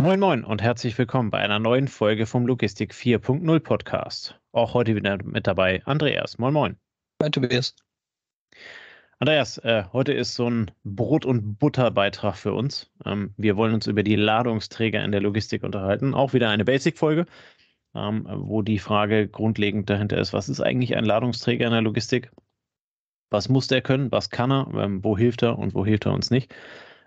Moin 0.00 0.20
Moin 0.20 0.44
und 0.44 0.62
herzlich 0.62 0.96
willkommen 0.96 1.30
bei 1.30 1.38
einer 1.38 1.58
neuen 1.58 1.88
Folge 1.88 2.26
vom 2.26 2.46
Logistik 2.46 2.94
4.0 2.94 3.58
Podcast. 3.58 4.38
Auch 4.52 4.72
heute 4.72 4.94
wieder 4.94 5.18
mit 5.24 5.48
dabei 5.48 5.84
Andreas. 5.86 6.38
Moin 6.38 6.54
Moin. 6.54 6.76
Moin 7.20 7.32
Tobias. 7.32 7.74
Andreas, 9.18 9.58
äh, 9.58 9.82
heute 9.92 10.12
ist 10.12 10.36
so 10.36 10.48
ein 10.48 10.70
Brot- 10.84 11.26
und 11.26 11.58
Butterbeitrag 11.58 12.36
für 12.36 12.52
uns. 12.52 12.92
Ähm, 13.04 13.34
wir 13.36 13.56
wollen 13.56 13.74
uns 13.74 13.88
über 13.88 14.04
die 14.04 14.14
Ladungsträger 14.14 15.02
in 15.02 15.10
der 15.10 15.20
Logistik 15.20 15.64
unterhalten. 15.64 16.14
Auch 16.14 16.32
wieder 16.32 16.48
eine 16.48 16.64
Basic-Folge, 16.64 17.26
ähm, 17.96 18.24
wo 18.30 18.62
die 18.62 18.78
Frage 18.78 19.26
grundlegend 19.26 19.90
dahinter 19.90 20.18
ist, 20.18 20.32
was 20.32 20.48
ist 20.48 20.60
eigentlich 20.60 20.96
ein 20.96 21.04
Ladungsträger 21.04 21.66
in 21.66 21.72
der 21.72 21.82
Logistik? 21.82 22.30
Was 23.30 23.48
muss 23.48 23.66
der 23.66 23.82
können? 23.82 24.12
Was 24.12 24.30
kann 24.30 24.52
er? 24.52 24.70
Ähm, 24.74 25.02
wo 25.02 25.18
hilft 25.18 25.42
er 25.42 25.58
und 25.58 25.74
wo 25.74 25.84
hilft 25.84 26.06
er 26.06 26.12
uns 26.12 26.30
nicht? 26.30 26.54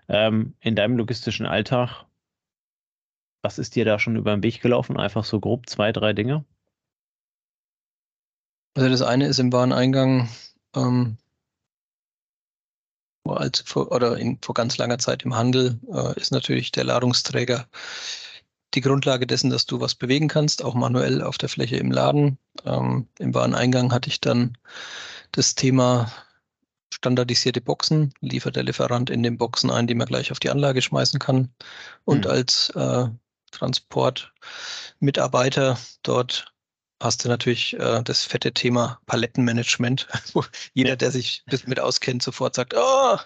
Ähm, 0.08 0.56
in 0.60 0.76
deinem 0.76 0.98
logistischen 0.98 1.46
Alltag, 1.46 2.04
was 3.42 3.58
ist 3.58 3.74
dir 3.74 3.84
da 3.84 3.98
schon 3.98 4.16
über 4.16 4.34
den 4.34 4.42
Weg 4.42 4.60
gelaufen? 4.60 4.98
Einfach 4.98 5.24
so 5.24 5.40
grob 5.40 5.68
zwei, 5.68 5.92
drei 5.92 6.12
Dinge? 6.12 6.44
Also 8.74 8.88
das 8.88 9.02
eine 9.02 9.26
ist 9.26 9.38
im 9.38 9.52
Wareneingang 9.52 10.28
ähm, 10.74 11.18
als 13.24 13.60
vor, 13.60 13.92
oder 13.92 14.16
in, 14.16 14.38
vor 14.40 14.54
ganz 14.54 14.78
langer 14.78 14.98
Zeit 14.98 15.24
im 15.24 15.34
Handel 15.34 15.78
äh, 15.92 16.18
ist 16.18 16.32
natürlich 16.32 16.72
der 16.72 16.84
Ladungsträger 16.84 17.68
die 18.74 18.80
Grundlage 18.80 19.26
dessen, 19.26 19.50
dass 19.50 19.66
du 19.66 19.80
was 19.80 19.94
bewegen 19.94 20.28
kannst, 20.28 20.64
auch 20.64 20.74
manuell 20.74 21.22
auf 21.22 21.36
der 21.36 21.50
Fläche 21.50 21.76
im 21.76 21.90
Laden. 21.90 22.38
Ähm, 22.64 23.06
Im 23.18 23.34
Wareneingang 23.34 23.92
hatte 23.92 24.08
ich 24.08 24.20
dann 24.20 24.56
das 25.32 25.54
Thema 25.54 26.10
standardisierte 26.90 27.60
Boxen, 27.60 28.14
liefert 28.20 28.56
der 28.56 28.62
Lieferant 28.62 29.10
in 29.10 29.22
den 29.22 29.36
Boxen 29.36 29.70
ein, 29.70 29.86
die 29.86 29.94
man 29.94 30.06
gleich 30.06 30.32
auf 30.32 30.40
die 30.40 30.50
Anlage 30.50 30.80
schmeißen 30.80 31.18
kann. 31.18 31.50
Und 32.04 32.24
mhm. 32.24 32.30
als 32.30 32.70
äh, 32.70 33.08
Transportmitarbeiter 33.52 35.78
dort 36.02 36.52
hast 37.00 37.24
du 37.24 37.28
natürlich 37.28 37.78
äh, 37.78 38.02
das 38.02 38.24
fette 38.24 38.52
Thema 38.52 39.00
Palettenmanagement, 39.06 40.08
wo 40.32 40.44
jeder, 40.74 40.96
der 40.96 41.10
sich 41.10 41.44
mit 41.66 41.80
auskennt, 41.80 42.22
sofort 42.22 42.54
sagt, 42.54 42.74
oh, 42.76 43.18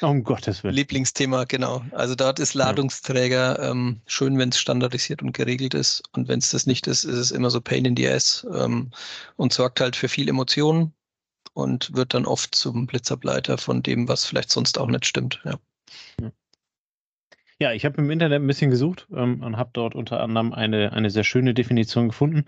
um 0.00 0.24
Gottes 0.24 0.62
Willen. 0.62 0.74
Lieblingsthema, 0.74 1.44
genau. 1.44 1.84
Also 1.92 2.14
dort 2.14 2.38
ist 2.38 2.54
Ladungsträger 2.54 3.58
ähm, 3.60 4.00
schön, 4.06 4.38
wenn 4.38 4.48
es 4.48 4.58
standardisiert 4.58 5.22
und 5.22 5.32
geregelt 5.32 5.74
ist. 5.74 6.02
Und 6.12 6.28
wenn 6.28 6.40
es 6.40 6.50
das 6.50 6.66
nicht 6.66 6.86
ist, 6.86 7.04
ist 7.04 7.16
es 7.16 7.30
immer 7.30 7.50
so 7.50 7.60
Pain 7.60 7.84
in 7.84 7.96
the 7.96 8.08
Ass 8.08 8.46
ähm, 8.52 8.90
und 9.36 9.52
sorgt 9.52 9.80
halt 9.80 9.96
für 9.96 10.08
viel 10.08 10.28
Emotionen 10.28 10.92
und 11.52 11.94
wird 11.94 12.14
dann 12.14 12.26
oft 12.26 12.54
zum 12.54 12.86
Blitzableiter 12.86 13.58
von 13.58 13.82
dem, 13.82 14.08
was 14.08 14.24
vielleicht 14.24 14.50
sonst 14.50 14.78
auch 14.78 14.88
nicht 14.88 15.06
stimmt. 15.06 15.40
Ja. 15.44 15.58
Ja, 17.64 17.72
ich 17.72 17.86
habe 17.86 17.96
im 18.02 18.10
Internet 18.10 18.42
ein 18.42 18.46
bisschen 18.46 18.70
gesucht 18.70 19.06
ähm, 19.14 19.42
und 19.42 19.56
habe 19.56 19.70
dort 19.72 19.94
unter 19.94 20.20
anderem 20.20 20.52
eine, 20.52 20.92
eine 20.92 21.08
sehr 21.08 21.24
schöne 21.24 21.54
Definition 21.54 22.08
gefunden 22.08 22.44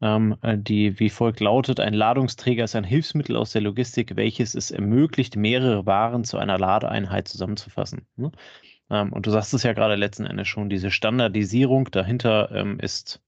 ähm, 0.00 0.36
äh, 0.42 0.58
die 0.58 0.98
wie 1.00 1.10
folgt 1.10 1.40
lautet, 1.40 1.80
ein 1.80 1.94
Ladungsträger 1.94 2.64
ist 2.64 2.76
ein 2.76 2.84
Hilfsmittel 2.84 3.36
aus 3.36 3.52
der 3.52 3.62
Logistik, 3.62 4.16
welches 4.16 4.54
es 4.54 4.70
ermöglicht, 4.70 5.36
mehrere 5.36 5.86
Waren 5.86 6.24
zu 6.24 6.38
einer 6.38 6.58
Ladeeinheit 6.58 7.28
zusammenzufassen. 7.28 8.06
Ne? 8.16 8.30
Ähm, 8.90 9.12
und 9.12 9.26
du 9.26 9.30
sagst 9.30 9.54
es 9.54 9.62
ja 9.62 9.72
gerade 9.72 9.96
letzten 9.96 10.26
Endes 10.26 10.48
schon, 10.48 10.68
diese 10.68 10.90
Standardisierung 10.90 11.90
dahinter 11.90 12.50
ähm, 12.52 12.78
ist 12.78 13.22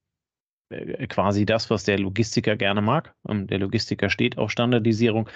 äh, 0.70 1.06
quasi 1.06 1.46
das, 1.46 1.70
was 1.70 1.84
der 1.84 1.98
Logistiker 1.98 2.56
gerne 2.56 2.82
mag. 2.82 3.14
Ähm, 3.28 3.46
der 3.46 3.58
Logistiker 3.58 4.10
steht 4.10 4.38
auf 4.38 4.50
Standardisierung, 4.50 5.28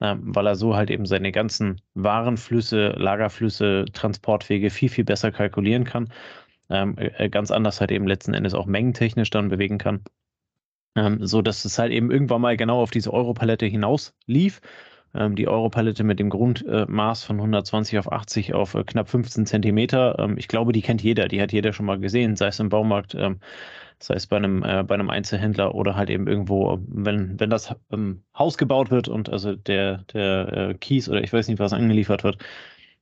weil 0.00 0.46
er 0.46 0.56
so 0.56 0.76
halt 0.76 0.90
eben 0.90 1.06
seine 1.06 1.32
ganzen 1.32 1.80
Warenflüsse, 1.94 2.90
Lagerflüsse, 2.90 3.86
Transportwege 3.92 4.70
viel, 4.70 4.88
viel 4.88 5.04
besser 5.04 5.32
kalkulieren 5.32 5.84
kann. 5.84 6.12
Ähm, 6.70 6.96
äh, 6.98 7.28
ganz 7.30 7.50
anders 7.50 7.80
halt 7.80 7.90
eben 7.90 8.06
letzten 8.06 8.34
Endes 8.34 8.54
auch 8.54 8.66
mengentechnisch 8.66 9.30
dann 9.30 9.48
bewegen 9.48 9.78
kann 9.78 10.04
ähm, 10.98 11.24
so 11.26 11.42
dass 11.42 11.64
es 11.64 11.78
halt 11.78 11.92
eben 11.92 12.10
irgendwann 12.10 12.40
mal 12.40 12.56
genau 12.56 12.80
auf 12.82 12.90
diese 12.90 13.12
Europalette 13.12 13.66
hinaus 13.66 14.14
lief. 14.26 14.60
Ähm, 15.14 15.36
die 15.36 15.48
Europalette 15.48 16.04
mit 16.04 16.18
dem 16.18 16.28
Grundmaß 16.28 17.22
äh, 17.22 17.26
von 17.26 17.36
120 17.36 17.98
auf 17.98 18.12
80 18.12 18.54
auf 18.54 18.74
äh, 18.74 18.84
knapp 18.84 19.08
15 19.08 19.46
Zentimeter. 19.46 20.34
Ich 20.36 20.48
glaube, 20.48 20.72
die 20.72 20.82
kennt 20.82 21.02
jeder, 21.02 21.28
die 21.28 21.40
hat 21.40 21.52
jeder 21.52 21.72
schon 21.72 21.86
mal 21.86 21.98
gesehen, 21.98 22.36
sei 22.36 22.48
es 22.48 22.60
im 22.60 22.68
Baumarkt, 22.68 23.16
sei 24.00 24.14
es 24.14 24.26
bei 24.26 24.36
einem, 24.36 24.62
äh, 24.62 24.82
bei 24.84 24.94
einem 24.94 25.10
Einzelhändler 25.10 25.74
oder 25.74 25.96
halt 25.96 26.10
eben 26.10 26.26
irgendwo, 26.26 26.78
wenn, 26.86 27.38
wenn 27.40 27.50
das 27.50 27.74
ähm, 27.92 28.22
Haus 28.36 28.58
gebaut 28.58 28.90
wird 28.90 29.08
und 29.08 29.28
also 29.28 29.54
der, 29.54 29.98
der 30.12 30.52
äh, 30.52 30.74
Kies 30.74 31.08
oder 31.08 31.22
ich 31.22 31.32
weiß 31.32 31.48
nicht, 31.48 31.58
was 31.58 31.72
angeliefert 31.72 32.24
wird, 32.24 32.38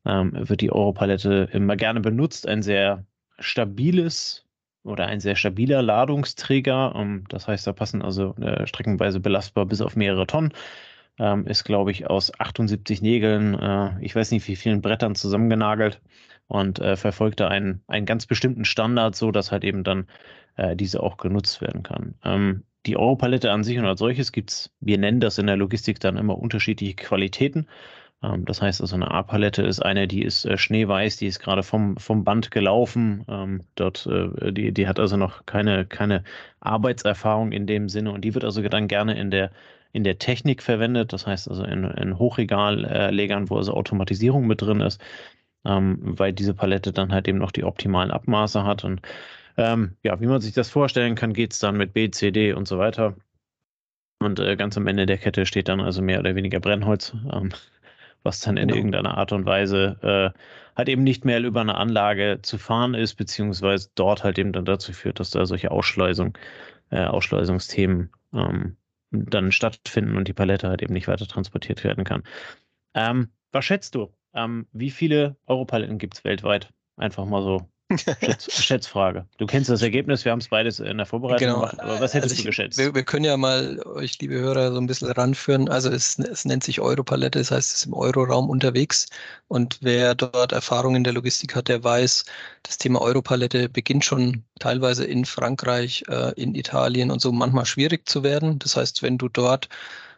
ähm, 0.04 0.32
wird 0.34 0.60
die 0.60 0.72
Europalette 0.72 1.48
immer 1.52 1.76
gerne 1.76 2.00
benutzt. 2.00 2.48
Ein 2.48 2.62
sehr 2.62 3.04
stabiles 3.38 4.46
oder 4.84 5.06
ein 5.06 5.20
sehr 5.20 5.36
stabiler 5.36 5.82
Ladungsträger. 5.82 6.94
Ähm, 6.96 7.24
das 7.28 7.48
heißt, 7.48 7.66
da 7.66 7.72
passen 7.72 8.02
also 8.02 8.34
äh, 8.36 8.66
streckenweise 8.66 9.20
belastbar 9.20 9.66
bis 9.66 9.80
auf 9.82 9.96
mehrere 9.96 10.26
Tonnen. 10.26 10.52
Ähm, 11.18 11.46
ist, 11.46 11.64
glaube 11.64 11.90
ich, 11.92 12.08
aus 12.10 12.32
78 12.38 13.00
Nägeln, 13.00 13.54
äh, 13.54 13.92
ich 14.02 14.14
weiß 14.14 14.30
nicht 14.32 14.46
wie 14.48 14.56
vielen 14.56 14.82
Brettern 14.82 15.14
zusammengenagelt 15.14 16.00
und 16.48 16.78
äh, 16.78 16.96
verfolgt 16.96 17.40
da 17.40 17.48
einen, 17.48 17.82
einen 17.86 18.06
ganz 18.06 18.26
bestimmten 18.26 18.64
Standard, 18.64 19.16
so 19.16 19.30
dass 19.30 19.52
halt 19.52 19.64
eben 19.64 19.84
dann 19.84 20.06
äh, 20.56 20.76
diese 20.76 21.02
auch 21.02 21.16
genutzt 21.16 21.60
werden 21.60 21.82
kann. 21.82 22.14
Ähm, 22.24 22.64
die 22.86 22.96
Europalette 22.96 23.50
an 23.50 23.64
sich 23.64 23.78
und 23.78 23.84
als 23.84 23.98
solches 23.98 24.32
gibt 24.32 24.50
es, 24.50 24.70
wir 24.80 24.98
nennen 24.98 25.20
das 25.20 25.38
in 25.38 25.46
der 25.46 25.56
Logistik 25.56 25.98
dann 26.00 26.16
immer 26.16 26.38
unterschiedliche 26.38 26.94
Qualitäten. 26.94 27.66
Ähm, 28.22 28.44
das 28.44 28.62
heißt 28.62 28.80
also, 28.80 28.94
eine 28.94 29.10
A-Palette 29.10 29.62
ist 29.62 29.80
eine, 29.80 30.08
die 30.08 30.22
ist 30.22 30.44
äh, 30.44 30.56
schneeweiß, 30.56 31.16
die 31.16 31.26
ist 31.26 31.40
gerade 31.40 31.62
vom, 31.62 31.96
vom 31.96 32.24
Band 32.24 32.50
gelaufen. 32.50 33.24
Ähm, 33.28 33.62
dort, 33.74 34.06
äh, 34.06 34.52
die, 34.52 34.72
die 34.72 34.88
hat 34.88 34.98
also 35.00 35.16
noch 35.16 35.46
keine, 35.46 35.86
keine 35.86 36.24
Arbeitserfahrung 36.60 37.52
in 37.52 37.66
dem 37.66 37.88
Sinne 37.88 38.12
und 38.12 38.22
die 38.22 38.34
wird 38.34 38.44
also 38.44 38.62
dann 38.62 38.88
gerne 38.88 39.18
in 39.18 39.30
der, 39.30 39.50
in 39.92 40.04
der 40.04 40.18
Technik 40.18 40.62
verwendet. 40.62 41.12
Das 41.12 41.26
heißt 41.26 41.48
also 41.48 41.64
in, 41.64 41.84
in 41.84 42.18
Hochregallegern, 42.18 43.50
wo 43.50 43.56
also 43.56 43.74
Automatisierung 43.74 44.46
mit 44.46 44.62
drin 44.62 44.80
ist, 44.80 45.00
ähm, 45.66 45.98
weil 46.02 46.32
diese 46.32 46.54
Palette 46.54 46.92
dann 46.92 47.12
halt 47.12 47.28
eben 47.28 47.38
noch 47.38 47.52
die 47.52 47.64
optimalen 47.64 48.10
Abmaße 48.10 48.64
hat. 48.64 48.84
Und 48.84 49.02
ähm, 49.56 49.96
ja, 50.02 50.20
wie 50.20 50.26
man 50.26 50.40
sich 50.40 50.54
das 50.54 50.70
vorstellen 50.70 51.14
kann, 51.14 51.32
geht 51.32 51.52
es 51.52 51.58
dann 51.58 51.76
mit 51.76 51.92
B, 51.92 52.10
C, 52.10 52.30
D 52.30 52.52
und 52.52 52.68
so 52.68 52.78
weiter. 52.78 53.14
Und 54.20 54.40
äh, 54.40 54.56
ganz 54.56 54.76
am 54.76 54.86
Ende 54.86 55.06
der 55.06 55.18
Kette 55.18 55.46
steht 55.46 55.68
dann 55.68 55.80
also 55.80 56.02
mehr 56.02 56.20
oder 56.20 56.34
weniger 56.34 56.60
Brennholz. 56.60 57.14
Ähm, 57.32 57.50
was 58.22 58.40
dann 58.40 58.56
in 58.56 58.68
genau. 58.68 58.76
irgendeiner 58.76 59.16
Art 59.16 59.32
und 59.32 59.46
Weise 59.46 59.96
äh, 60.02 60.38
halt 60.76 60.88
eben 60.88 61.04
nicht 61.04 61.24
mehr 61.24 61.40
über 61.40 61.60
eine 61.60 61.76
Anlage 61.76 62.40
zu 62.42 62.58
fahren 62.58 62.94
ist, 62.94 63.14
beziehungsweise 63.14 63.88
dort 63.94 64.24
halt 64.24 64.38
eben 64.38 64.52
dann 64.52 64.64
dazu 64.64 64.92
führt, 64.92 65.20
dass 65.20 65.30
da 65.30 65.46
solche 65.46 65.70
Ausschleusung, 65.70 66.36
äh, 66.90 67.04
Ausschleusungsthemen 67.04 68.10
ähm, 68.34 68.76
dann 69.12 69.52
stattfinden 69.52 70.16
und 70.16 70.26
die 70.26 70.32
Palette 70.32 70.68
halt 70.68 70.82
eben 70.82 70.92
nicht 70.92 71.06
weiter 71.08 71.26
transportiert 71.26 71.84
werden 71.84 72.04
kann. 72.04 72.24
Ähm, 72.94 73.30
was 73.52 73.64
schätzt 73.64 73.94
du? 73.94 74.12
Ähm, 74.36 74.66
wie 74.72 74.90
viele 74.90 75.36
Europaletten 75.46 75.98
gibt 75.98 76.14
es 76.14 76.24
weltweit? 76.24 76.72
Einfach 76.96 77.24
mal 77.24 77.42
so 77.42 77.66
Schätz, 77.94 78.52
Schätzfrage. 78.64 79.26
Du 79.38 79.46
kennst 79.46 79.70
das 79.70 79.80
Ergebnis, 79.80 80.24
wir 80.24 80.32
haben 80.32 80.40
es 80.40 80.48
beides 80.48 80.80
in 80.80 80.96
der 80.96 81.06
Vorbereitung 81.06 81.46
genau. 81.46 81.60
gemacht, 81.60 81.80
aber 81.80 82.00
was 82.00 82.14
hättest 82.14 82.32
also 82.32 82.34
ich, 82.34 82.40
du 82.42 82.46
geschätzt? 82.46 82.78
Wir, 82.78 82.94
wir, 82.94 83.04
können 83.04 83.24
ja 83.24 83.36
mal 83.36 83.80
euch, 83.84 84.18
liebe 84.20 84.34
Hörer, 84.34 84.72
so 84.72 84.78
ein 84.78 84.88
bisschen 84.88 85.10
ranführen. 85.10 85.68
Also 85.68 85.90
es, 85.90 86.18
es 86.18 86.44
nennt 86.44 86.64
sich 86.64 86.80
Europalette, 86.80 87.38
das 87.38 87.52
heißt, 87.52 87.70
es 87.70 87.76
ist 87.76 87.86
im 87.86 87.94
Euroraum 87.94 88.50
unterwegs. 88.50 89.06
Und 89.46 89.78
wer 89.82 90.16
dort 90.16 90.50
Erfahrung 90.50 90.96
in 90.96 91.04
der 91.04 91.12
Logistik 91.12 91.54
hat, 91.54 91.68
der 91.68 91.84
weiß, 91.84 92.24
das 92.64 92.78
Thema 92.78 93.00
Europalette 93.00 93.68
beginnt 93.68 94.04
schon 94.04 94.42
teilweise 94.58 95.04
in 95.04 95.24
Frankreich, 95.24 96.02
äh, 96.08 96.32
in 96.32 96.56
Italien 96.56 97.12
und 97.12 97.20
so 97.20 97.30
manchmal 97.30 97.66
schwierig 97.66 98.08
zu 98.08 98.24
werden. 98.24 98.58
Das 98.58 98.76
heißt, 98.76 99.02
wenn 99.02 99.16
du 99.16 99.28
dort 99.28 99.68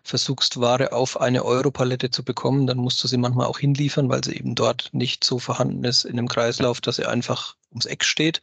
versuchst, 0.02 0.60
Ware 0.60 0.92
auf 0.92 1.20
eine 1.20 1.44
Europalette 1.44 2.10
zu 2.10 2.24
bekommen, 2.24 2.66
dann 2.66 2.78
musst 2.78 3.02
du 3.02 3.08
sie 3.08 3.16
manchmal 3.16 3.46
auch 3.46 3.58
hinliefern, 3.58 4.08
weil 4.08 4.24
sie 4.24 4.36
eben 4.36 4.54
dort 4.54 4.90
nicht 4.92 5.24
so 5.24 5.38
vorhanden 5.38 5.84
ist 5.84 6.04
in 6.04 6.18
einem 6.18 6.28
Kreislauf, 6.28 6.80
dass 6.80 6.96
sie 6.96 7.06
einfach 7.06 7.56
ums 7.70 7.86
Eck 7.86 8.04
steht. 8.04 8.40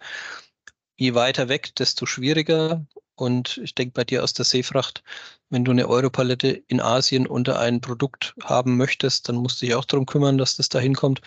Je 0.98 1.14
weiter 1.14 1.50
weg, 1.50 1.76
desto 1.76 2.06
schwieriger. 2.06 2.86
Und 3.16 3.58
ich 3.64 3.76
denke 3.76 3.94
bei 3.94 4.04
dir 4.04 4.24
aus 4.24 4.34
der 4.34 4.46
Seefracht, 4.46 5.02
wenn 5.50 5.64
du 5.64 5.72
eine 5.72 5.88
Europalette 5.88 6.50
in 6.50 6.82
Asien 6.82 7.28
unter 7.28 7.60
ein 7.60 7.80
Produkt 7.80 8.36
haben 8.44 8.76
möchtest, 8.78 9.30
dann 9.30 9.38
musst 9.38 9.62
du 9.62 9.66
dich 9.66 9.76
auch 9.76 9.86
darum 9.86 10.06
kümmern, 10.06 10.38
dass 10.38 10.58
das 10.58 10.70
da 10.70 10.80
hinkommt. 10.80 11.22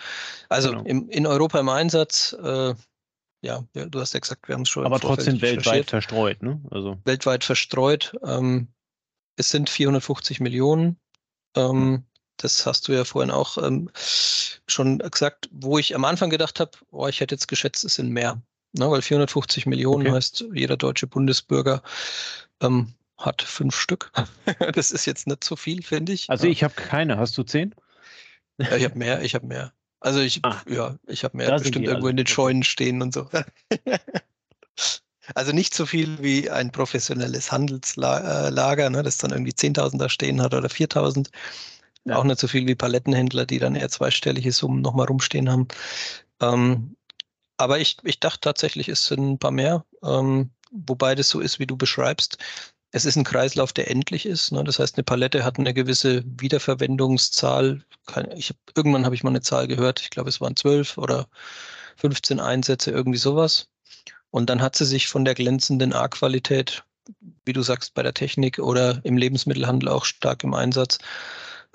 Also 0.49 0.69
genau. 0.69 0.83
im, 0.83 1.09
in 1.09 1.25
Europa 1.25 1.59
im 1.59 1.69
Einsatz, 1.69 2.35
äh, 2.41 2.75
ja, 3.41 3.63
du 3.73 3.99
hast 3.99 4.13
ja 4.13 4.19
gesagt, 4.19 4.47
wir 4.47 4.55
haben 4.55 4.63
es 4.63 4.69
schon. 4.69 4.85
Aber 4.85 4.99
trotzdem 4.99 5.41
weltweit 5.41 5.89
verstreut, 5.89 6.43
ne? 6.43 6.61
Also. 6.71 6.97
Weltweit 7.05 7.43
verstreut. 7.43 8.15
Ähm, 8.23 8.67
es 9.39 9.49
sind 9.49 9.69
450 9.69 10.41
Millionen. 10.41 10.97
Ähm, 11.55 12.03
das 12.37 12.65
hast 12.65 12.87
du 12.87 12.93
ja 12.93 13.05
vorhin 13.05 13.31
auch 13.31 13.57
ähm, 13.57 13.89
schon 13.95 14.99
gesagt, 14.99 15.49
wo 15.51 15.77
ich 15.77 15.95
am 15.95 16.05
Anfang 16.05 16.29
gedacht 16.29 16.59
habe, 16.59 16.71
oh, 16.91 17.07
ich 17.07 17.21
hätte 17.21 17.35
jetzt 17.35 17.47
geschätzt, 17.47 17.83
es 17.85 17.95
sind 17.95 18.11
mehr. 18.11 18.41
Ne, 18.73 18.89
weil 18.91 19.01
450 19.01 19.65
Millionen 19.65 20.07
okay. 20.07 20.15
heißt, 20.15 20.45
jeder 20.53 20.77
deutsche 20.77 21.07
Bundesbürger 21.07 21.81
ähm, 22.61 22.93
hat 23.17 23.41
fünf 23.41 23.75
Stück. 23.75 24.11
das 24.73 24.91
ist 24.91 25.05
jetzt 25.05 25.25
nicht 25.25 25.43
so 25.43 25.55
viel, 25.55 25.81
finde 25.81 26.13
ich. 26.13 26.29
Also 26.29 26.45
ich 26.45 26.63
habe 26.63 26.75
keine. 26.75 27.17
Hast 27.17 27.37
du 27.37 27.43
zehn? 27.43 27.73
Ja, 28.57 28.75
ich 28.75 28.83
habe 28.83 28.97
mehr. 28.97 29.23
Ich 29.23 29.35
habe 29.35 29.47
mehr. 29.47 29.73
Also 30.01 30.19
ich, 30.19 30.43
ah, 30.43 30.61
ja, 30.67 30.97
ich 31.07 31.23
habe 31.23 31.35
mir 31.37 31.49
bestimmt 31.51 31.85
irgendwo 31.85 32.09
in 32.09 32.17
den 32.17 32.27
Scheunen 32.27 32.63
stehen 32.63 33.01
und 33.01 33.13
so. 33.13 33.29
also 35.35 35.51
nicht 35.51 35.73
so 35.73 35.85
viel 35.85 36.21
wie 36.21 36.49
ein 36.49 36.71
professionelles 36.71 37.51
Handelslager, 37.51 38.89
ne, 38.89 39.03
das 39.03 39.17
dann 39.17 39.31
irgendwie 39.31 39.51
10.000 39.51 39.97
da 39.97 40.09
stehen 40.09 40.41
hat 40.41 40.53
oder 40.53 40.69
4.000. 40.69 41.29
Ja. 42.05 42.17
Auch 42.17 42.23
nicht 42.23 42.39
so 42.39 42.47
viel 42.47 42.65
wie 42.67 42.75
Palettenhändler, 42.75 43.45
die 43.45 43.59
dann 43.59 43.75
eher 43.75 43.89
zweistellige 43.89 44.51
Summen 44.51 44.81
nochmal 44.81 45.07
rumstehen 45.07 45.49
haben. 45.49 45.67
Ähm, 46.41 46.95
aber 47.57 47.79
ich, 47.79 47.97
ich 48.03 48.19
dachte 48.19 48.39
tatsächlich, 48.41 48.87
es 48.87 49.05
sind 49.05 49.31
ein 49.33 49.39
paar 49.39 49.51
mehr, 49.51 49.85
ähm, 50.03 50.51
wobei 50.71 51.13
das 51.15 51.29
so 51.29 51.39
ist, 51.41 51.59
wie 51.59 51.67
du 51.67 51.75
beschreibst. 51.75 52.37
Es 52.91 53.05
ist 53.05 53.17
ein 53.17 53.25
Kreislauf, 53.25 53.73
der 53.73 53.91
endlich 53.91 54.25
ist. 54.25 54.51
Ne? 54.51 54.63
Das 54.63 54.79
heißt, 54.79 54.97
eine 54.97 55.03
Palette 55.03 55.43
hat 55.43 55.59
eine 55.59 55.73
gewisse 55.73 56.23
Wiederverwendungszahl. 56.25 57.83
Ich 58.35 58.49
hab, 58.49 58.57
irgendwann 58.75 59.05
habe 59.05 59.13
ich 59.13 59.23
mal 59.23 59.29
eine 59.29 59.41
Zahl 59.41 59.67
gehört. 59.67 59.99
Ich 60.01 60.09
glaube, 60.09 60.29
es 60.29 60.41
waren 60.41 60.55
zwölf 60.55 60.97
oder 60.97 61.27
15 61.97 62.39
Einsätze, 62.39 62.91
irgendwie 62.91 63.19
sowas. 63.19 63.67
Und 64.31 64.49
dann 64.49 64.61
hat 64.61 64.75
sie 64.75 64.85
sich 64.85 65.07
von 65.07 65.25
der 65.25 65.35
glänzenden 65.35 65.93
A-Qualität, 65.93 66.83
wie 67.45 67.53
du 67.53 67.61
sagst, 67.61 67.93
bei 67.93 68.03
der 68.03 68.13
Technik 68.13 68.59
oder 68.59 69.01
im 69.03 69.17
Lebensmittelhandel 69.17 69.89
auch 69.89 70.05
stark 70.05 70.43
im 70.43 70.53
Einsatz, 70.53 70.99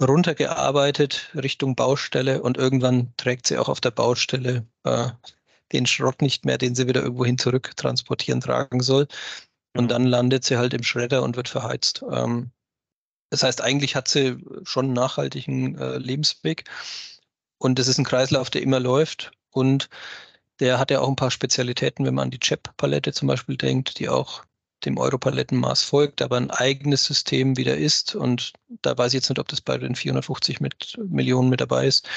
runtergearbeitet 0.00 1.30
Richtung 1.34 1.76
Baustelle 1.76 2.42
und 2.42 2.56
irgendwann 2.56 3.12
trägt 3.16 3.46
sie 3.46 3.58
auch 3.58 3.68
auf 3.68 3.80
der 3.80 3.92
Baustelle 3.92 4.66
äh, 4.84 5.08
den 5.72 5.86
Schrott 5.86 6.22
nicht 6.22 6.44
mehr, 6.44 6.58
den 6.58 6.74
sie 6.74 6.86
wieder 6.86 7.02
irgendwohin 7.02 7.38
zurück 7.38 7.76
transportieren 7.76 8.40
tragen 8.40 8.80
soll. 8.80 9.06
Und 9.76 9.90
dann 9.90 10.04
landet 10.04 10.44
sie 10.44 10.56
halt 10.56 10.74
im 10.74 10.84
Schredder 10.84 11.22
und 11.22 11.36
wird 11.36 11.48
verheizt. 11.48 12.04
Ähm, 12.10 12.50
das 13.30 13.42
heißt, 13.42 13.60
eigentlich 13.60 13.96
hat 13.96 14.06
sie 14.06 14.36
schon 14.62 14.86
einen 14.86 14.94
nachhaltigen 14.94 15.76
äh, 15.76 15.98
Lebensweg. 15.98 16.64
Und 17.58 17.78
das 17.78 17.88
ist 17.88 17.98
ein 17.98 18.04
Kreislauf, 18.04 18.50
der 18.50 18.62
immer 18.62 18.78
läuft. 18.78 19.32
Und 19.50 19.88
der 20.60 20.78
hat 20.78 20.90
ja 20.90 21.00
auch 21.00 21.08
ein 21.08 21.16
paar 21.16 21.30
Spezialitäten, 21.30 22.06
wenn 22.06 22.14
man 22.14 22.24
an 22.24 22.30
die 22.30 22.38
Chep-Palette 22.38 23.12
zum 23.12 23.28
Beispiel 23.28 23.56
denkt, 23.56 23.98
die 23.98 24.08
auch 24.08 24.44
dem 24.84 24.98
Europalettenmaß 24.98 25.82
folgt, 25.82 26.22
aber 26.22 26.36
ein 26.36 26.50
eigenes 26.50 27.04
System 27.04 27.56
wieder 27.56 27.76
ist. 27.76 28.14
Und 28.14 28.52
da 28.82 28.96
weiß 28.96 29.08
ich 29.08 29.14
jetzt 29.14 29.30
nicht, 29.30 29.38
ob 29.38 29.48
das 29.48 29.60
bei 29.60 29.78
den 29.78 29.94
450 29.94 30.60
mit 30.60 30.98
Millionen 31.08 31.48
mit 31.48 31.60
dabei 31.60 31.86
ist. 31.86 32.08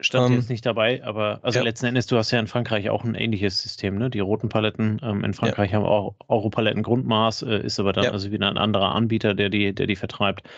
Stand 0.00 0.30
ähm, 0.30 0.36
jetzt 0.36 0.48
nicht 0.48 0.64
dabei, 0.64 1.04
aber 1.04 1.40
also 1.42 1.58
ja. 1.58 1.64
letzten 1.64 1.86
Endes, 1.86 2.06
du 2.06 2.16
hast 2.16 2.30
ja 2.30 2.38
in 2.38 2.46
Frankreich 2.46 2.88
auch 2.90 3.04
ein 3.04 3.14
ähnliches 3.14 3.60
System, 3.62 3.98
ne? 3.98 4.10
Die 4.10 4.20
roten 4.20 4.48
Paletten 4.48 5.00
ähm, 5.02 5.24
in 5.24 5.34
Frankreich 5.34 5.72
ja. 5.72 5.78
haben 5.78 5.84
auch 5.84 6.14
Europaletten 6.28 6.82
Grundmaß, 6.82 7.42
äh, 7.42 7.60
ist 7.62 7.78
aber 7.78 7.92
dann 7.92 8.04
ja. 8.04 8.10
also 8.12 8.30
wieder 8.30 8.48
ein 8.48 8.58
anderer 8.58 8.94
Anbieter, 8.94 9.34
der 9.34 9.48
die, 9.50 9.74
der 9.74 9.86
die 9.86 9.96
vertreibt. 9.96 10.48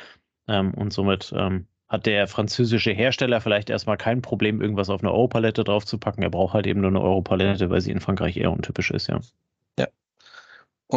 Ähm, 0.48 0.72
und 0.74 0.92
somit 0.92 1.32
ähm, 1.36 1.66
hat 1.90 2.06
der 2.06 2.28
französische 2.28 2.92
Hersteller 2.92 3.40
vielleicht 3.40 3.68
erstmal 3.68 3.96
kein 3.98 4.22
Problem, 4.22 4.62
irgendwas 4.62 4.88
auf 4.90 5.02
eine 5.02 5.12
Europalette 5.12 5.64
draufzupacken. 5.64 6.22
Er 6.22 6.30
braucht 6.30 6.54
halt 6.54 6.66
eben 6.66 6.80
nur 6.80 6.90
eine 6.90 7.00
Europalette, 7.00 7.68
weil 7.68 7.80
sie 7.80 7.90
in 7.90 8.00
Frankreich 8.00 8.36
eher 8.36 8.52
untypisch 8.52 8.92
ist, 8.92 9.08
ja. 9.08 9.20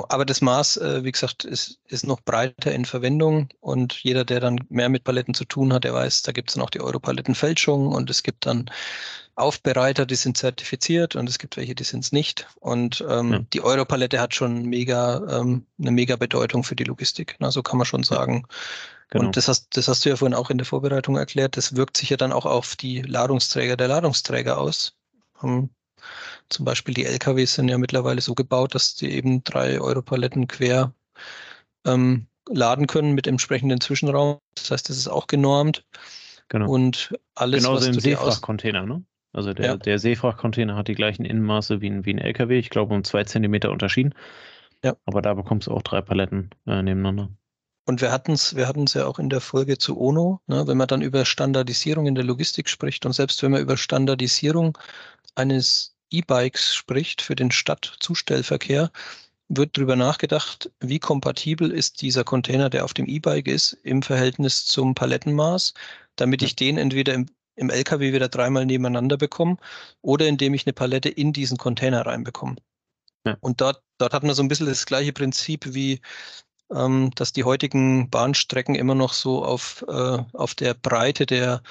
Aber 0.09 0.25
das 0.25 0.41
Maß, 0.41 0.77
äh, 0.77 1.03
wie 1.03 1.11
gesagt, 1.11 1.45
ist, 1.45 1.79
ist 1.85 2.05
noch 2.07 2.21
breiter 2.21 2.71
in 2.71 2.85
Verwendung 2.85 3.49
und 3.59 3.93
jeder, 3.93 4.25
der 4.25 4.39
dann 4.39 4.59
mehr 4.69 4.89
mit 4.89 5.03
Paletten 5.03 5.33
zu 5.33 5.45
tun 5.45 5.71
hat, 5.71 5.83
der 5.83 5.93
weiß, 5.93 6.23
da 6.23 6.31
gibt 6.31 6.49
es 6.49 6.55
dann 6.55 6.63
auch 6.63 6.71
die 6.71 6.81
Europalettenfälschung 6.81 7.87
und 7.87 8.09
es 8.09 8.23
gibt 8.23 8.45
dann 8.45 8.69
Aufbereiter, 9.35 10.05
die 10.05 10.15
sind 10.15 10.37
zertifiziert 10.37 11.15
und 11.15 11.27
es 11.27 11.39
gibt 11.39 11.57
welche, 11.57 11.75
die 11.75 11.83
sind 11.83 12.03
es 12.03 12.11
nicht. 12.11 12.47
Und 12.59 13.03
ähm, 13.07 13.33
ja. 13.33 13.39
die 13.53 13.61
Europalette 13.61 14.19
hat 14.19 14.35
schon 14.35 14.65
mega, 14.65 15.39
ähm, 15.39 15.65
eine 15.79 15.91
mega 15.91 16.15
Bedeutung 16.15 16.63
für 16.63 16.75
die 16.75 16.83
Logistik. 16.83 17.35
Na, 17.39 17.49
so 17.49 17.63
kann 17.63 17.77
man 17.77 17.85
schon 17.85 18.03
sagen. 18.03 18.45
Genau. 19.09 19.25
Und 19.25 19.37
das 19.37 19.47
hast, 19.47 19.75
das 19.75 19.87
hast 19.87 20.05
du 20.05 20.09
ja 20.09 20.15
vorhin 20.15 20.35
auch 20.35 20.49
in 20.49 20.59
der 20.59 20.65
Vorbereitung 20.65 21.17
erklärt. 21.17 21.57
Das 21.57 21.75
wirkt 21.75 21.97
sich 21.97 22.09
ja 22.09 22.17
dann 22.17 22.31
auch 22.31 22.45
auf 22.45 22.75
die 22.75 23.01
Ladungsträger 23.01 23.75
der 23.75 23.87
Ladungsträger 23.87 24.59
aus. 24.59 24.95
Ähm, 25.41 25.69
zum 26.49 26.65
Beispiel 26.65 26.93
die 26.93 27.05
LKWs 27.05 27.55
sind 27.55 27.69
ja 27.69 27.77
mittlerweile 27.77 28.21
so 28.21 28.33
gebaut, 28.35 28.75
dass 28.75 28.95
sie 28.95 29.09
eben 29.09 29.43
drei 29.43 29.79
Europaletten 29.79 30.47
quer 30.47 30.93
ähm, 31.85 32.27
laden 32.49 32.87
können 32.87 33.13
mit 33.13 33.27
entsprechenden 33.27 33.81
Zwischenraum. 33.81 34.39
Das 34.55 34.71
heißt, 34.71 34.89
das 34.89 34.97
ist 34.97 35.07
auch 35.07 35.27
genormt. 35.27 35.85
Genau. 36.49 36.69
Und 36.69 37.13
alles, 37.35 37.63
Genauso 37.63 37.87
was 37.87 37.95
im 37.95 37.99
Seefrachtcontainer, 37.99 38.85
ne? 38.85 39.03
Also 39.33 39.53
der, 39.53 39.65
ja. 39.65 39.77
der 39.77 39.97
Seefrachtcontainer 39.97 40.75
hat 40.75 40.87
die 40.87 40.93
gleichen 40.93 41.25
Innenmaße 41.25 41.81
wie 41.81 41.89
ein, 41.89 42.05
wie 42.05 42.13
ein 42.13 42.19
LKW, 42.19 42.59
ich 42.59 42.69
glaube 42.69 42.93
um 42.93 43.03
zwei 43.03 43.23
Zentimeter 43.23 43.71
unterschieden. 43.71 44.13
Ja. 44.83 44.95
Aber 45.05 45.21
da 45.21 45.33
bekommst 45.33 45.67
du 45.67 45.71
auch 45.71 45.81
drei 45.81 46.01
Paletten 46.01 46.51
äh, 46.67 46.83
nebeneinander. 46.83 47.29
Und 47.85 47.99
wir 48.01 48.11
hatten 48.11 48.33
es 48.33 48.55
wir 48.55 48.67
hatten's 48.67 48.93
ja 48.93 49.07
auch 49.07 49.19
in 49.19 49.29
der 49.29 49.41
Folge 49.41 49.77
zu 49.77 49.99
ONO, 49.99 50.39
ne, 50.47 50.67
wenn 50.67 50.77
man 50.77 50.87
dann 50.87 51.01
über 51.01 51.25
Standardisierung 51.25 52.05
in 52.05 52.15
der 52.15 52.23
Logistik 52.23 52.69
spricht 52.69 53.05
und 53.05 53.13
selbst 53.13 53.41
wenn 53.43 53.51
man 53.51 53.61
über 53.61 53.75
Standardisierung 53.75 54.77
eines 55.35 55.92
E-Bikes 56.13 56.75
spricht 56.75 57.21
für 57.21 57.35
den 57.35 57.51
Stadtzustellverkehr, 57.51 58.91
wird 59.49 59.77
darüber 59.77 59.95
nachgedacht, 59.95 60.71
wie 60.79 60.99
kompatibel 60.99 61.71
ist 61.71 62.01
dieser 62.01 62.23
Container, 62.23 62.69
der 62.69 62.85
auf 62.85 62.93
dem 62.93 63.07
E-Bike 63.07 63.47
ist, 63.47 63.73
im 63.83 64.01
Verhältnis 64.01 64.65
zum 64.65 64.95
Palettenmaß, 64.95 65.73
damit 66.15 66.41
ich 66.41 66.55
den 66.55 66.77
entweder 66.77 67.13
im, 67.13 67.27
im 67.55 67.69
LKW 67.69 68.13
wieder 68.13 68.29
dreimal 68.29 68.65
nebeneinander 68.65 69.17
bekomme 69.17 69.57
oder 70.01 70.27
indem 70.27 70.53
ich 70.53 70.65
eine 70.65 70.73
Palette 70.73 71.09
in 71.09 71.33
diesen 71.33 71.57
Container 71.57 72.05
reinbekomme. 72.05 72.55
Ja. 73.25 73.37
Und 73.41 73.61
dort, 73.61 73.81
dort 73.97 74.13
hat 74.13 74.23
man 74.23 74.35
so 74.35 74.43
ein 74.43 74.47
bisschen 74.47 74.67
das 74.67 74.85
gleiche 74.85 75.13
Prinzip 75.13 75.73
wie 75.73 76.01
ähm, 76.73 77.11
dass 77.15 77.33
die 77.33 77.43
heutigen 77.43 78.09
Bahnstrecken 78.09 78.75
immer 78.75 78.95
noch 78.95 79.13
so 79.13 79.43
auf, 79.43 79.85
äh, 79.87 80.17
auf 80.33 80.55
der 80.55 80.73
Breite 80.73 81.25
der, 81.25 81.61